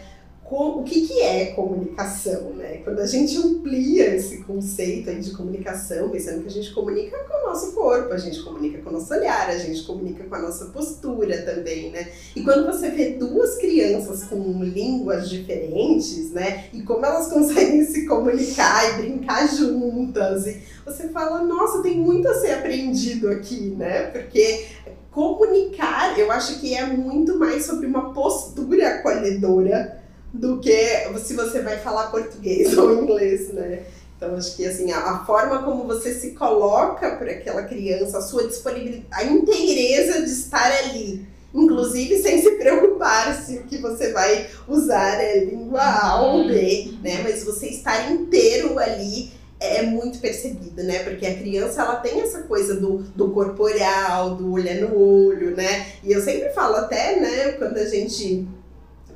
o 0.51 0.83
que, 0.83 1.07
que 1.07 1.21
é 1.21 1.47
comunicação, 1.53 2.51
né? 2.57 2.79
Quando 2.79 2.99
a 2.99 3.07
gente 3.07 3.37
amplia 3.39 4.17
esse 4.17 4.39
conceito 4.43 5.15
de 5.15 5.31
comunicação, 5.31 6.09
pensando 6.11 6.43
que 6.43 6.49
a 6.49 6.51
gente 6.51 6.75
comunica 6.75 7.17
com 7.19 7.45
o 7.45 7.49
nosso 7.49 7.73
corpo, 7.73 8.13
a 8.13 8.19
gente 8.19 8.43
comunica 8.43 8.79
com 8.79 8.91
o 8.91 8.93
nosso 8.95 9.15
olhar, 9.15 9.49
a 9.49 9.59
gente 9.59 9.85
comunica 9.85 10.25
com 10.25 10.35
a 10.35 10.41
nossa 10.41 10.67
postura 10.67 11.43
também, 11.43 11.93
né? 11.93 12.09
E 12.35 12.43
quando 12.43 12.67
você 12.67 12.91
vê 12.91 13.11
duas 13.11 13.59
crianças 13.59 14.25
com 14.25 14.65
línguas 14.65 15.31
diferentes, 15.31 16.33
né? 16.33 16.65
E 16.73 16.83
como 16.83 17.07
elas 17.07 17.29
conseguem 17.29 17.85
se 17.85 18.05
comunicar 18.07 18.99
e 18.99 19.03
brincar 19.03 19.47
juntas, 19.47 20.49
e 20.49 20.61
você 20.85 21.09
fala, 21.11 21.45
nossa, 21.45 21.81
tem 21.81 21.97
muito 21.97 22.27
a 22.27 22.35
ser 22.35 22.55
aprendido 22.55 23.29
aqui, 23.29 23.75
né? 23.79 24.09
Porque 24.09 24.67
comunicar, 25.13 26.19
eu 26.19 26.31
acho 26.31 26.61
que 26.61 26.75
é 26.75 26.87
muito 26.87 27.39
mais 27.39 27.67
sobre 27.67 27.87
uma 27.87 28.13
postura 28.13 28.97
acolhedora 28.97 30.00
do 30.33 30.59
que 30.59 30.77
se 31.19 31.35
você 31.35 31.61
vai 31.61 31.79
falar 31.79 32.11
português 32.11 32.77
ou 32.79 33.03
inglês, 33.03 33.53
né? 33.53 33.85
Então, 34.17 34.35
acho 34.35 34.55
que 34.55 34.67
assim, 34.67 34.93
a, 34.93 34.99
a 34.99 35.25
forma 35.25 35.63
como 35.63 35.85
você 35.85 36.13
se 36.13 36.33
coloca 36.33 37.17
para 37.17 37.31
aquela 37.31 37.63
criança, 37.63 38.19
a 38.19 38.23
sua 38.23 38.47
disponibilidade, 38.47 39.07
a 39.11 39.25
inteireza 39.25 40.21
de 40.21 40.31
estar 40.31 40.71
ali, 40.85 41.27
inclusive 41.55 42.19
sem 42.19 42.41
se 42.43 42.51
preocupar 42.53 43.35
se 43.43 43.57
o 43.57 43.65
que 43.65 43.79
você 43.79 44.13
vai 44.13 44.47
usar 44.69 45.15
é 45.15 45.45
língua 45.45 45.81
A 45.81 46.21
ou 46.21 46.47
B, 46.47 46.93
né? 47.03 47.23
Mas 47.23 47.45
você 47.45 47.69
estar 47.69 48.13
inteiro 48.13 48.79
ali 48.79 49.33
é 49.59 49.83
muito 49.83 50.19
percebido, 50.19 50.83
né? 50.83 51.01
Porque 51.01 51.27
a 51.27 51.35
criança 51.35 51.81
ela 51.83 51.97
tem 51.97 52.21
essa 52.21 52.43
coisa 52.43 52.75
do, 52.75 52.99
do 53.15 53.31
corporal, 53.31 54.35
do 54.35 54.53
olhar 54.53 54.77
no 54.77 54.99
olho, 54.99 55.57
né? 55.57 55.87
E 56.05 56.13
eu 56.13 56.21
sempre 56.21 56.51
falo 56.51 56.77
até, 56.77 57.21
né, 57.21 57.53
quando 57.53 57.77
a 57.79 57.87
gente 57.87 58.47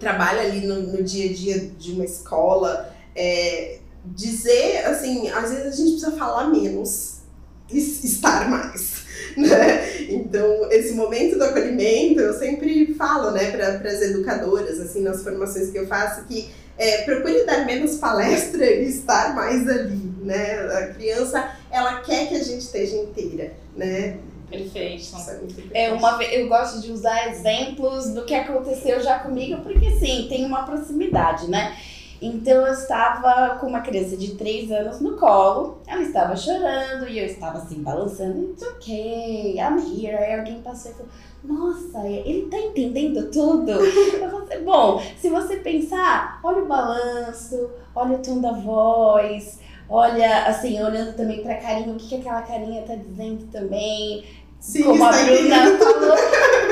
trabalha 0.05 0.43
ali 0.43 0.67
no, 0.67 0.83
no 0.83 1.03
dia 1.03 1.31
a 1.31 1.33
dia 1.33 1.59
de 1.59 1.93
uma 1.93 2.05
escola, 2.05 2.95
é, 3.17 3.79
dizer 4.05 4.85
assim, 4.85 5.31
às 5.31 5.51
vezes 5.51 5.67
a 5.67 5.71
gente 5.71 5.93
precisa 5.93 6.13
falar 6.13 6.49
menos, 6.49 7.21
estar 7.73 8.49
mais. 8.51 9.03
Né? 9.37 10.11
Então, 10.11 10.71
esse 10.71 10.93
momento 10.93 11.37
do 11.37 11.45
acolhimento, 11.45 12.21
eu 12.21 12.35
sempre 12.35 12.95
falo 12.95 13.33
né, 13.33 13.51
para 13.51 13.69
as 13.69 14.03
educadoras, 14.03 14.79
assim, 14.79 15.01
nas 15.03 15.23
formações 15.25 15.71
que 15.71 15.79
eu 15.79 15.89
faço, 15.89 16.25
que 16.25 16.51
é, 16.79 16.99
procure 17.03 17.45
dar 17.45 17.65
menos 17.65 17.97
palestra 17.97 18.65
e 18.65 18.89
estar 18.89 19.35
mais 19.35 19.69
ali, 19.69 20.13
né? 20.23 20.61
A 20.79 20.87
criança, 20.89 21.53
ela 21.71 22.01
quer 22.01 22.29
que 22.29 22.37
a 22.37 22.45
gente 22.45 22.61
esteja 22.61 22.97
inteira, 22.97 23.55
né? 23.77 24.19
Perfeito. 24.59 25.03
É, 25.73 25.87
é 25.87 25.93
uma, 25.93 26.23
eu 26.25 26.49
gosto 26.49 26.81
de 26.81 26.91
usar 26.93 27.29
exemplos 27.29 28.13
do 28.13 28.25
que 28.25 28.35
aconteceu 28.35 29.01
já 29.01 29.19
comigo, 29.19 29.63
porque 29.63 29.91
sim, 29.93 30.27
tem 30.29 30.45
uma 30.45 30.65
proximidade, 30.65 31.49
né? 31.49 31.77
Então 32.23 32.67
eu 32.67 32.73
estava 32.73 33.57
com 33.59 33.67
uma 33.67 33.81
criança 33.81 34.17
de 34.17 34.35
3 34.35 34.71
anos 34.73 35.01
no 35.01 35.17
colo, 35.17 35.79
ela 35.87 36.01
estava 36.01 36.35
chorando 36.35 37.07
e 37.07 37.19
eu 37.19 37.27
estava 37.27 37.59
assim 37.59 37.83
balançando, 37.83 38.51
it's 38.51 38.63
okay, 38.63 39.57
I'm 39.59 39.79
here. 39.79 40.17
Aí 40.17 40.39
alguém 40.39 40.63
passou 40.63 40.93
e 40.93 40.95
falou, 40.95 41.11
nossa, 41.45 42.07
ele 42.09 42.47
tá 42.51 42.59
entendendo 42.59 43.31
tudo? 43.31 43.71
Eu 43.71 44.31
falei, 44.31 44.63
bom, 44.63 45.03
se 45.19 45.29
você 45.29 45.57
pensar, 45.57 46.41
olha 46.43 46.63
o 46.63 46.67
balanço, 46.67 47.71
olha 47.95 48.17
o 48.17 48.23
tom 48.23 48.41
da 48.41 48.53
voz, 48.53 49.59
olha, 49.89 50.47
assim, 50.47 50.83
olhando 50.83 51.15
também 51.15 51.43
pra 51.43 51.57
carinha, 51.57 51.93
o 51.93 51.97
que, 51.97 52.09
que 52.09 52.15
aquela 52.17 52.43
carinha 52.43 52.83
tá 52.83 52.95
dizendo 52.95 53.47
também. 53.53 54.25
Sim, 54.65 54.83
Como 54.85 55.05
a 55.05 55.13
Bruna 55.13 55.77
falou, 55.77 56.17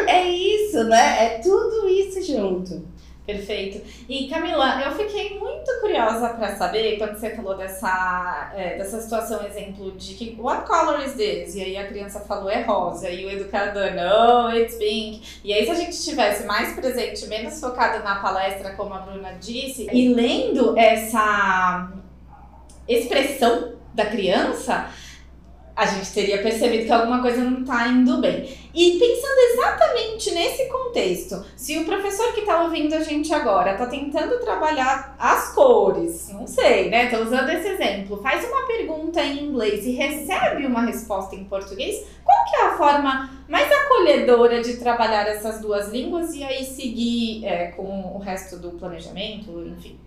é 0.08 0.26
isso, 0.26 0.82
né? 0.84 1.26
É 1.26 1.38
tudo 1.40 1.86
isso 1.90 2.22
junto. 2.22 2.82
Perfeito. 3.26 3.86
E 4.08 4.28
Camila, 4.28 4.82
eu 4.82 4.92
fiquei 4.92 5.38
muito 5.38 5.70
curiosa 5.80 6.30
para 6.30 6.56
saber 6.56 6.96
quando 6.96 7.18
você 7.18 7.36
falou 7.36 7.54
dessa, 7.54 8.50
é, 8.56 8.78
dessa 8.78 8.98
situação, 8.98 9.44
exemplo 9.46 9.92
de 9.92 10.14
que 10.14 10.36
what 10.40 10.66
color 10.66 11.04
is 11.04 11.12
this? 11.12 11.54
E 11.54 11.62
aí 11.62 11.76
a 11.76 11.86
criança 11.86 12.18
falou 12.20 12.50
é 12.50 12.62
rosa 12.62 13.10
e 13.10 13.26
o 13.26 13.30
educador 13.30 13.90
no, 13.92 14.56
it's 14.56 14.76
pink. 14.76 15.40
E 15.44 15.52
aí 15.52 15.66
se 15.66 15.70
a 15.70 15.74
gente 15.74 15.92
estivesse 15.92 16.46
mais 16.46 16.74
presente, 16.74 17.26
menos 17.26 17.60
focado 17.60 18.02
na 18.02 18.16
palestra, 18.16 18.72
como 18.72 18.94
a 18.94 19.00
Bruna 19.00 19.34
disse, 19.38 19.86
e 19.92 20.08
lendo 20.08 20.76
essa 20.78 21.92
expressão 22.88 23.74
da 23.94 24.06
criança, 24.06 24.88
a 25.74 25.86
gente 25.86 26.12
teria 26.12 26.42
percebido 26.42 26.84
que 26.84 26.92
alguma 26.92 27.22
coisa 27.22 27.42
não 27.42 27.62
está 27.62 27.88
indo 27.88 28.18
bem. 28.18 28.46
E 28.74 28.98
pensando 28.98 29.38
exatamente 29.52 30.30
nesse 30.32 30.68
contexto, 30.68 31.44
se 31.56 31.78
o 31.78 31.84
professor 31.84 32.32
que 32.34 32.40
está 32.40 32.62
ouvindo 32.62 32.94
a 32.94 33.00
gente 33.00 33.32
agora 33.32 33.72
está 33.72 33.86
tentando 33.86 34.38
trabalhar 34.40 35.16
as 35.18 35.54
cores, 35.54 36.30
não 36.32 36.46
sei, 36.46 36.90
né? 36.90 37.04
Estou 37.04 37.22
usando 37.22 37.48
esse 37.50 37.68
exemplo, 37.68 38.22
faz 38.22 38.44
uma 38.44 38.66
pergunta 38.66 39.22
em 39.22 39.44
inglês 39.44 39.86
e 39.86 39.92
recebe 39.92 40.66
uma 40.66 40.82
resposta 40.82 41.34
em 41.34 41.44
português, 41.44 42.06
qual 42.22 42.44
que 42.50 42.56
é 42.56 42.66
a 42.66 42.76
forma 42.76 43.30
mais 43.48 43.70
acolhedora 43.70 44.62
de 44.62 44.76
trabalhar 44.76 45.26
essas 45.26 45.60
duas 45.60 45.88
línguas 45.88 46.34
e 46.34 46.44
aí 46.44 46.64
seguir 46.64 47.46
é, 47.46 47.68
com 47.68 48.14
o 48.14 48.18
resto 48.18 48.58
do 48.58 48.72
planejamento, 48.72 49.50
enfim? 49.66 49.98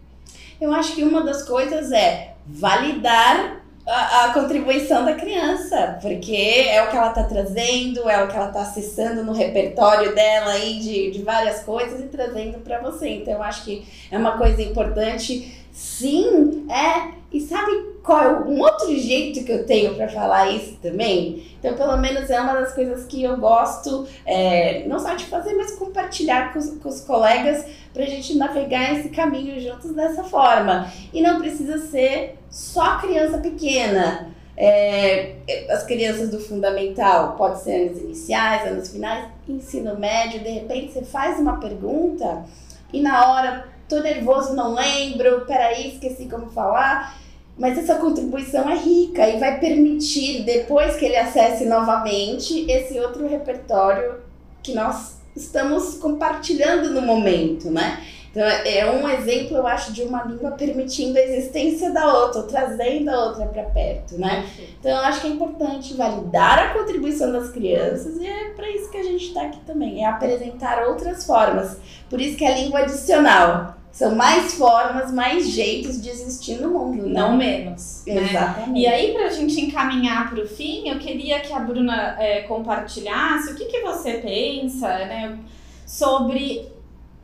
Eu 0.61 0.73
acho 0.73 0.95
que 0.95 1.03
uma 1.03 1.21
das 1.23 1.43
coisas 1.43 1.91
é 1.91 2.35
validar 2.45 3.64
a, 3.85 4.25
a, 4.25 4.33
contribuição 4.33 5.05
da 5.05 5.13
criança, 5.13 5.99
porque 6.01 6.65
é 6.67 6.83
o 6.83 6.89
que 6.89 6.97
ela 6.97 7.09
está 7.09 7.23
trazendo, 7.23 8.09
é 8.09 8.23
o 8.23 8.27
que 8.27 8.35
ela 8.35 8.47
está 8.47 8.61
acessando 8.61 9.23
no 9.23 9.31
repertório 9.31 10.15
dela 10.15 10.51
aí 10.51 10.79
de, 10.79 11.11
de 11.11 11.21
várias 11.21 11.63
coisas 11.63 11.99
e 11.99 12.07
trazendo 12.07 12.59
para 12.59 12.79
você. 12.79 13.09
Então, 13.09 13.33
eu 13.33 13.43
acho 13.43 13.63
que 13.63 13.85
é 14.09 14.17
uma 14.17 14.37
coisa 14.37 14.61
importante. 14.61 15.63
Sim, 15.71 16.67
é. 16.69 17.13
E 17.35 17.41
sabe 17.41 17.97
qual 18.01 18.23
é 18.23 18.29
um 18.29 18.61
outro 18.61 18.95
jeito 18.95 19.43
que 19.43 19.51
eu 19.51 19.65
tenho 19.65 19.93
para 19.93 20.07
falar 20.07 20.49
isso 20.51 20.77
também? 20.81 21.45
Então, 21.59 21.73
pelo 21.73 21.97
menos 21.97 22.29
é 22.29 22.39
uma 22.39 22.53
das 22.53 22.73
coisas 22.73 23.03
que 23.03 23.21
eu 23.21 23.35
gosto, 23.35 24.07
é, 24.25 24.87
não 24.87 24.97
só 24.97 25.15
de 25.15 25.25
fazer, 25.25 25.53
mas 25.53 25.75
compartilhar 25.75 26.53
com 26.53 26.59
os, 26.59 26.69
com 26.77 26.87
os 26.87 27.01
colegas 27.01 27.65
para 27.93 28.03
a 28.03 28.07
gente 28.07 28.37
navegar 28.37 28.93
esse 28.93 29.09
caminho 29.09 29.59
juntos 29.59 29.93
dessa 29.93 30.23
forma. 30.23 30.89
E 31.11 31.21
não 31.21 31.37
precisa 31.37 31.77
ser 31.77 32.39
só 32.49 32.99
criança 32.99 33.39
pequena. 33.39 34.33
É, 34.55 35.35
as 35.69 35.83
crianças 35.83 36.29
do 36.29 36.39
fundamental, 36.39 37.35
pode 37.35 37.59
ser 37.59 37.89
anos 37.89 38.01
iniciais, 38.01 38.65
anos 38.65 38.89
finais, 38.89 39.25
ensino 39.45 39.99
médio, 39.99 40.39
de 40.39 40.51
repente 40.51 40.93
você 40.93 41.03
faz 41.03 41.37
uma 41.37 41.59
pergunta 41.59 42.45
e 42.93 43.01
na 43.01 43.29
hora, 43.29 43.67
tô 43.89 43.99
nervoso, 43.99 44.55
não 44.55 44.73
lembro, 44.73 45.41
peraí, 45.41 45.89
esqueci 45.89 46.29
como 46.29 46.49
falar. 46.49 47.24
Mas 47.57 47.77
essa 47.77 47.95
contribuição 47.95 48.69
é 48.69 48.75
rica 48.75 49.27
e 49.27 49.39
vai 49.39 49.59
permitir, 49.59 50.43
depois 50.43 50.95
que 50.97 51.05
ele 51.05 51.15
acesse 51.15 51.65
novamente, 51.65 52.69
esse 52.69 52.99
outro 52.99 53.27
repertório 53.27 54.15
que 54.61 54.73
nós 54.73 55.15
estamos 55.35 55.95
compartilhando 55.95 56.89
no 56.89 57.01
momento, 57.01 57.69
né? 57.69 58.01
Então, 58.35 58.43
é 58.45 58.91
um 58.91 59.07
exemplo, 59.07 59.55
eu 59.55 59.65
acho, 59.65 59.93
de 59.93 60.01
uma 60.01 60.23
língua 60.23 60.51
permitindo 60.51 61.17
a 61.17 61.21
existência 61.21 61.91
da 61.91 62.05
outra, 62.13 62.43
trazendo 62.43 63.09
a 63.09 63.23
outra 63.27 63.45
para 63.45 63.63
perto, 63.63 64.17
né? 64.17 64.45
Então, 64.77 64.91
eu 64.91 64.97
acho 64.97 65.21
que 65.21 65.27
é 65.27 65.29
importante 65.29 65.93
validar 65.93 66.59
a 66.59 66.73
contribuição 66.73 67.31
das 67.31 67.49
crianças 67.49 68.17
e 68.17 68.27
é 68.27 68.49
para 68.49 68.69
isso 68.69 68.91
que 68.91 68.97
a 68.97 69.03
gente 69.03 69.27
está 69.27 69.43
aqui 69.43 69.59
também, 69.65 70.03
é 70.03 70.07
apresentar 70.07 70.85
outras 70.85 71.25
formas. 71.25 71.77
Por 72.09 72.19
isso 72.19 72.35
que 72.35 72.43
é 72.43 72.61
língua 72.61 72.81
adicional. 72.81 73.77
São 73.95 74.13
mais 74.13 74.55
formas, 74.55 75.09
mais 75.09 75.47
jeitos 75.47 76.01
de 76.01 76.09
existir 76.09 76.59
no 76.59 76.69
mundo, 76.69 77.03
né? 77.03 77.13
não 77.13 77.37
menos. 77.37 78.03
Né? 78.05 78.29
Exatamente. 78.29 78.77
E 78.81 78.85
aí, 78.85 79.13
para 79.13 79.27
a 79.27 79.29
gente 79.29 79.57
encaminhar 79.61 80.29
para 80.29 80.43
o 80.43 80.45
fim, 80.45 80.89
eu 80.89 80.99
queria 80.99 81.39
que 81.39 81.53
a 81.53 81.59
Bruna 81.59 82.17
é, 82.19 82.41
compartilhasse 82.41 83.53
o 83.53 83.55
que, 83.55 83.63
que 83.63 83.79
você 83.79 84.15
pensa 84.15 84.85
né, 84.89 85.39
sobre 85.85 86.67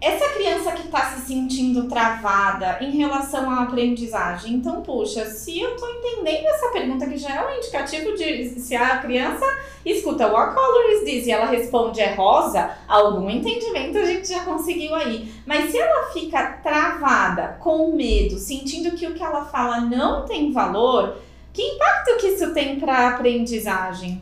essa 0.02 0.30
criança 0.30 0.72
que 0.72 0.88
está 0.88 1.12
se 1.12 1.28
sentindo 1.28 1.88
travada 1.88 2.80
em 2.82 2.90
relação 2.90 3.52
à 3.52 3.62
aprendizagem, 3.62 4.56
então, 4.56 4.82
puxa, 4.82 5.26
se 5.26 5.60
eu 5.62 5.76
estou 5.76 5.88
entendendo 5.92 6.48
essa 6.48 6.70
pergunta, 6.70 7.06
que 7.06 7.18
já 7.18 7.36
é 7.36 7.48
um 7.48 7.58
indicativo 7.58 8.16
de 8.16 8.60
se 8.60 8.76
a 8.76 8.98
criança 8.98 9.46
escuta 9.86 10.26
what 10.26 10.56
color 10.56 10.92
is 10.94 11.04
this 11.04 11.28
e 11.28 11.32
ela 11.32 11.46
responde 11.46 12.02
é 12.02 12.16
rosa, 12.16 12.72
algum 12.88 13.30
entendimento 13.30 14.00
a 14.00 14.06
gente 14.06 14.28
já 14.28 14.44
conseguiu 14.44 14.96
aí. 14.96 15.32
Mas 15.46 15.70
se 15.70 15.78
ela 15.78 16.12
fica 16.12 16.54
travada, 16.64 17.60
com 17.60 17.96
medo, 17.96 18.40
sentindo 18.40 18.96
que 18.96 19.06
o 19.06 19.14
que 19.14 19.22
ela 19.22 19.46
fala 19.46 19.82
não 19.82 20.26
tem 20.26 20.52
valor, 20.52 21.18
que 21.54 21.62
impacto 21.62 22.18
que 22.18 22.28
isso 22.28 22.52
tem 22.56 22.80
para 22.80 22.94
a 22.94 23.08
aprendizagem? 23.10 24.20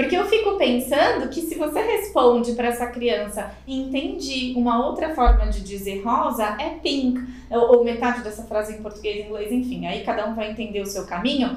Porque 0.00 0.16
eu 0.16 0.24
fico 0.24 0.56
pensando 0.56 1.28
que 1.28 1.42
se 1.42 1.56
você 1.56 1.78
responde 1.78 2.52
para 2.52 2.68
essa 2.68 2.86
criança, 2.86 3.52
entendi 3.68 4.54
uma 4.56 4.86
outra 4.86 5.14
forma 5.14 5.44
de 5.48 5.60
dizer 5.60 6.02
rosa 6.02 6.56
é 6.58 6.70
pink, 6.70 7.22
ou, 7.50 7.84
metade 7.84 8.22
dessa 8.22 8.44
frase 8.44 8.72
em 8.72 8.82
português 8.82 9.16
e 9.18 9.28
inglês, 9.28 9.52
enfim, 9.52 9.84
aí 9.84 10.02
cada 10.02 10.26
um 10.26 10.34
vai 10.34 10.52
entender 10.52 10.80
o 10.80 10.86
seu 10.86 11.04
caminho. 11.04 11.54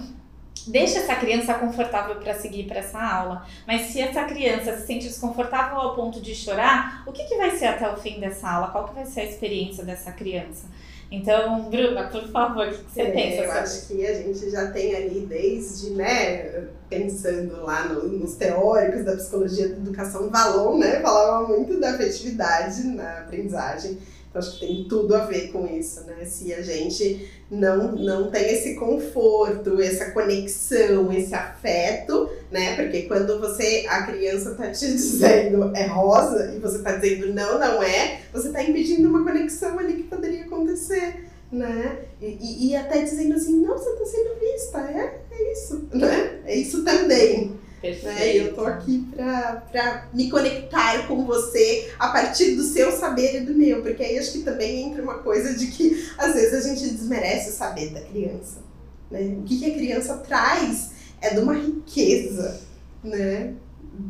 Deixa 0.68 1.00
essa 1.00 1.16
criança 1.16 1.54
confortável 1.54 2.18
para 2.18 2.34
seguir 2.34 2.66
para 2.66 2.80
essa 2.80 3.02
aula. 3.02 3.46
Mas 3.66 3.84
se 3.84 4.02
essa 4.02 4.26
criança 4.26 4.76
se 4.76 4.88
sente 4.88 5.08
desconfortável 5.08 5.78
ao 5.78 5.96
ponto 5.96 6.20
de 6.20 6.36
chorar, 6.36 7.02
o 7.08 7.14
que, 7.14 7.24
que 7.24 7.38
vai 7.38 7.52
ser 7.52 7.68
até 7.68 7.90
o 7.90 7.96
fim 7.96 8.20
dessa 8.20 8.50
aula? 8.50 8.68
Qual 8.72 8.90
que 8.90 8.94
vai 8.94 9.06
ser 9.06 9.22
a 9.22 9.26
experiência 9.26 9.86
dessa 9.86 10.12
criança? 10.12 10.68
Então, 11.14 11.70
Bruna, 11.70 12.08
por 12.08 12.28
favor, 12.30 12.68
o 12.68 12.72
que 12.72 12.92
você 12.92 13.02
é, 13.04 13.12
pensa? 13.12 13.44
Eu 13.44 13.52
acho 13.52 13.88
que 13.88 14.04
a 14.04 14.14
gente 14.16 14.50
já 14.50 14.72
tem 14.72 14.96
ali 14.96 15.28
desde, 15.28 15.92
né, 15.92 16.64
pensando 16.90 17.62
lá 17.62 17.88
no, 17.88 18.08
nos 18.08 18.34
teóricos 18.34 19.06
da 19.06 19.16
psicologia 19.16 19.70
da 19.70 19.76
educação, 19.76 20.32
Valon, 20.32 20.80
né, 20.80 21.02
falava 21.02 21.48
muito 21.48 21.80
da 21.80 21.92
afetividade 21.92 22.88
na 22.88 23.20
aprendizagem. 23.20 24.00
Então, 24.34 24.42
acho 24.42 24.60
que 24.60 24.66
tem 24.66 24.86
tudo 24.90 25.16
a 25.16 25.26
ver 25.26 25.52
com 25.52 25.68
isso, 25.68 26.04
né? 26.06 26.26
Se 26.26 26.52
a 26.52 26.64
gente 26.64 27.30
não, 27.52 27.92
não 27.92 28.32
tem 28.32 28.52
esse 28.52 28.74
conforto, 28.74 29.80
essa 29.80 30.10
conexão, 30.10 31.14
esse 31.14 31.36
afeto, 31.36 32.28
né? 32.52 32.76
Porque 32.76 33.04
quando 33.04 33.40
você, 33.40 33.86
a 33.88 34.02
criança 34.02 34.56
tá 34.56 34.72
te 34.72 34.88
dizendo 34.92 35.72
é 35.76 35.86
rosa 35.86 36.52
e 36.56 36.60
você 36.60 36.80
tá 36.80 36.94
dizendo 36.94 37.32
não, 37.32 37.60
não 37.60 37.84
é, 37.84 38.22
você 38.34 38.50
tá 38.50 38.64
impedindo 38.64 39.08
uma 39.08 39.24
conexão 39.24 39.78
ali 39.78 39.94
que 39.94 40.04
poderia 40.04 40.33
acontecer, 40.74 41.30
né? 41.52 42.00
E, 42.20 42.26
e, 42.26 42.70
e 42.70 42.76
até 42.76 43.04
dizendo 43.04 43.36
assim, 43.36 43.62
não, 43.62 43.78
você 43.78 43.92
tá 43.92 44.06
sendo 44.06 44.40
vista, 44.40 44.80
é, 44.80 45.22
é 45.32 45.54
isso, 45.54 45.88
né? 45.94 46.40
É 46.46 46.56
isso 46.56 46.84
também. 46.84 47.56
Perfeito. 47.82 48.16
Né? 48.16 48.38
Eu 48.38 48.56
tô 48.56 48.66
aqui 48.66 49.08
para 49.14 50.08
me 50.14 50.30
conectar 50.30 51.06
com 51.08 51.26
você 51.26 51.92
a 52.00 52.10
partir 52.10 52.56
do 52.56 52.64
seu 52.64 52.92
saber 52.92 53.42
e 53.42 53.46
do 53.46 53.54
meu, 53.54 53.82
porque 53.82 54.04
aí 54.04 54.18
acho 54.18 54.32
que 54.32 54.40
também 54.40 54.88
entra 54.88 55.04
uma 55.04 55.20
coisa 55.20 55.54
de 55.54 55.68
que 55.68 56.10
às 56.18 56.34
vezes 56.34 56.54
a 56.54 56.70
gente 56.70 56.90
desmerece 56.90 57.50
o 57.50 57.54
saber 57.54 57.90
da 57.90 58.02
criança. 58.02 58.64
Né? 59.12 59.36
O 59.38 59.44
que, 59.44 59.60
que 59.60 59.72
a 59.72 59.74
criança 59.74 60.18
traz 60.18 60.92
é 61.22 61.34
de 61.34 61.40
uma 61.40 61.54
riqueza 61.54 62.62
né? 63.04 63.54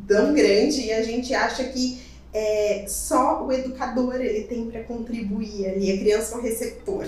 tão 0.08 0.34
grande 0.34 0.82
e 0.82 0.94
a 0.94 1.02
gente 1.02 1.34
acha 1.34 1.64
que 1.66 2.00
é, 2.34 2.86
só 2.88 3.44
o 3.46 3.52
educador 3.52 4.16
ele 4.16 4.44
tem 4.46 4.66
para 4.66 4.84
contribuir 4.84 5.68
ali, 5.68 5.92
a 5.92 5.98
criança 6.00 6.36
é 6.36 6.38
um 6.38 6.42
receptor. 6.42 7.06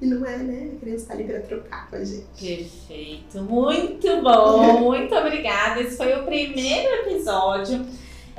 E 0.00 0.04
não 0.04 0.26
é, 0.26 0.36
né? 0.36 0.72
A 0.76 0.80
criança 0.80 1.04
está 1.04 1.14
ali 1.14 1.24
para 1.24 1.40
trocar 1.40 1.88
com 1.88 1.96
a 1.96 2.04
gente. 2.04 2.26
Perfeito, 2.38 3.42
muito 3.42 4.22
bom, 4.22 4.80
muito 4.80 5.14
obrigada. 5.14 5.80
Esse 5.80 5.96
foi 5.96 6.12
o 6.20 6.24
primeiro 6.24 6.94
episódio. 7.06 7.86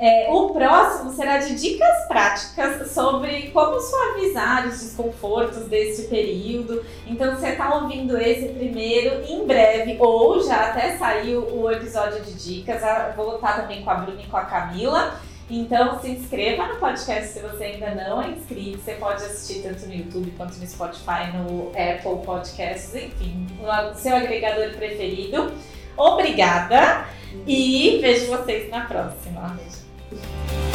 É, 0.00 0.28
o 0.30 0.50
próximo 0.50 1.10
será 1.10 1.38
de 1.38 1.56
dicas 1.56 2.06
práticas 2.06 2.92
sobre 2.92 3.50
como 3.50 3.80
suavizar 3.80 4.68
os 4.68 4.78
desconfortos 4.80 5.64
desse 5.64 6.02
período. 6.02 6.84
Então, 7.04 7.34
você 7.34 7.48
está 7.48 7.74
ouvindo 7.74 8.16
esse 8.16 8.50
primeiro 8.50 9.24
em 9.28 9.44
breve, 9.44 9.96
ou 9.98 10.40
já 10.40 10.68
até 10.68 10.96
saiu 10.96 11.40
o 11.52 11.68
episódio 11.68 12.22
de 12.22 12.32
dicas. 12.34 12.80
Vou 13.16 13.34
estar 13.34 13.60
também 13.60 13.82
com 13.82 13.90
a 13.90 13.94
Bruna 13.94 14.22
e 14.22 14.26
com 14.26 14.36
a 14.36 14.44
Camila. 14.44 15.20
Então 15.50 15.98
se 16.00 16.10
inscreva 16.10 16.66
no 16.66 16.76
podcast 16.76 17.32
se 17.32 17.40
você 17.40 17.64
ainda 17.64 17.94
não 17.94 18.22
é 18.22 18.28
inscrito. 18.28 18.78
Você 18.78 18.94
pode 18.94 19.24
assistir 19.24 19.62
tanto 19.62 19.86
no 19.86 19.94
YouTube 19.94 20.30
quanto 20.36 20.58
no 20.58 20.66
Spotify, 20.66 21.32
no 21.34 21.68
Apple 21.70 22.24
Podcasts, 22.24 22.94
enfim, 22.94 23.46
no 23.58 23.94
seu 23.94 24.14
agregador 24.14 24.70
preferido. 24.74 25.52
Obrigada 25.96 27.06
e 27.46 27.98
vejo 28.00 28.26
vocês 28.26 28.70
na 28.70 28.84
próxima. 28.84 29.58
Beijo. 30.10 30.67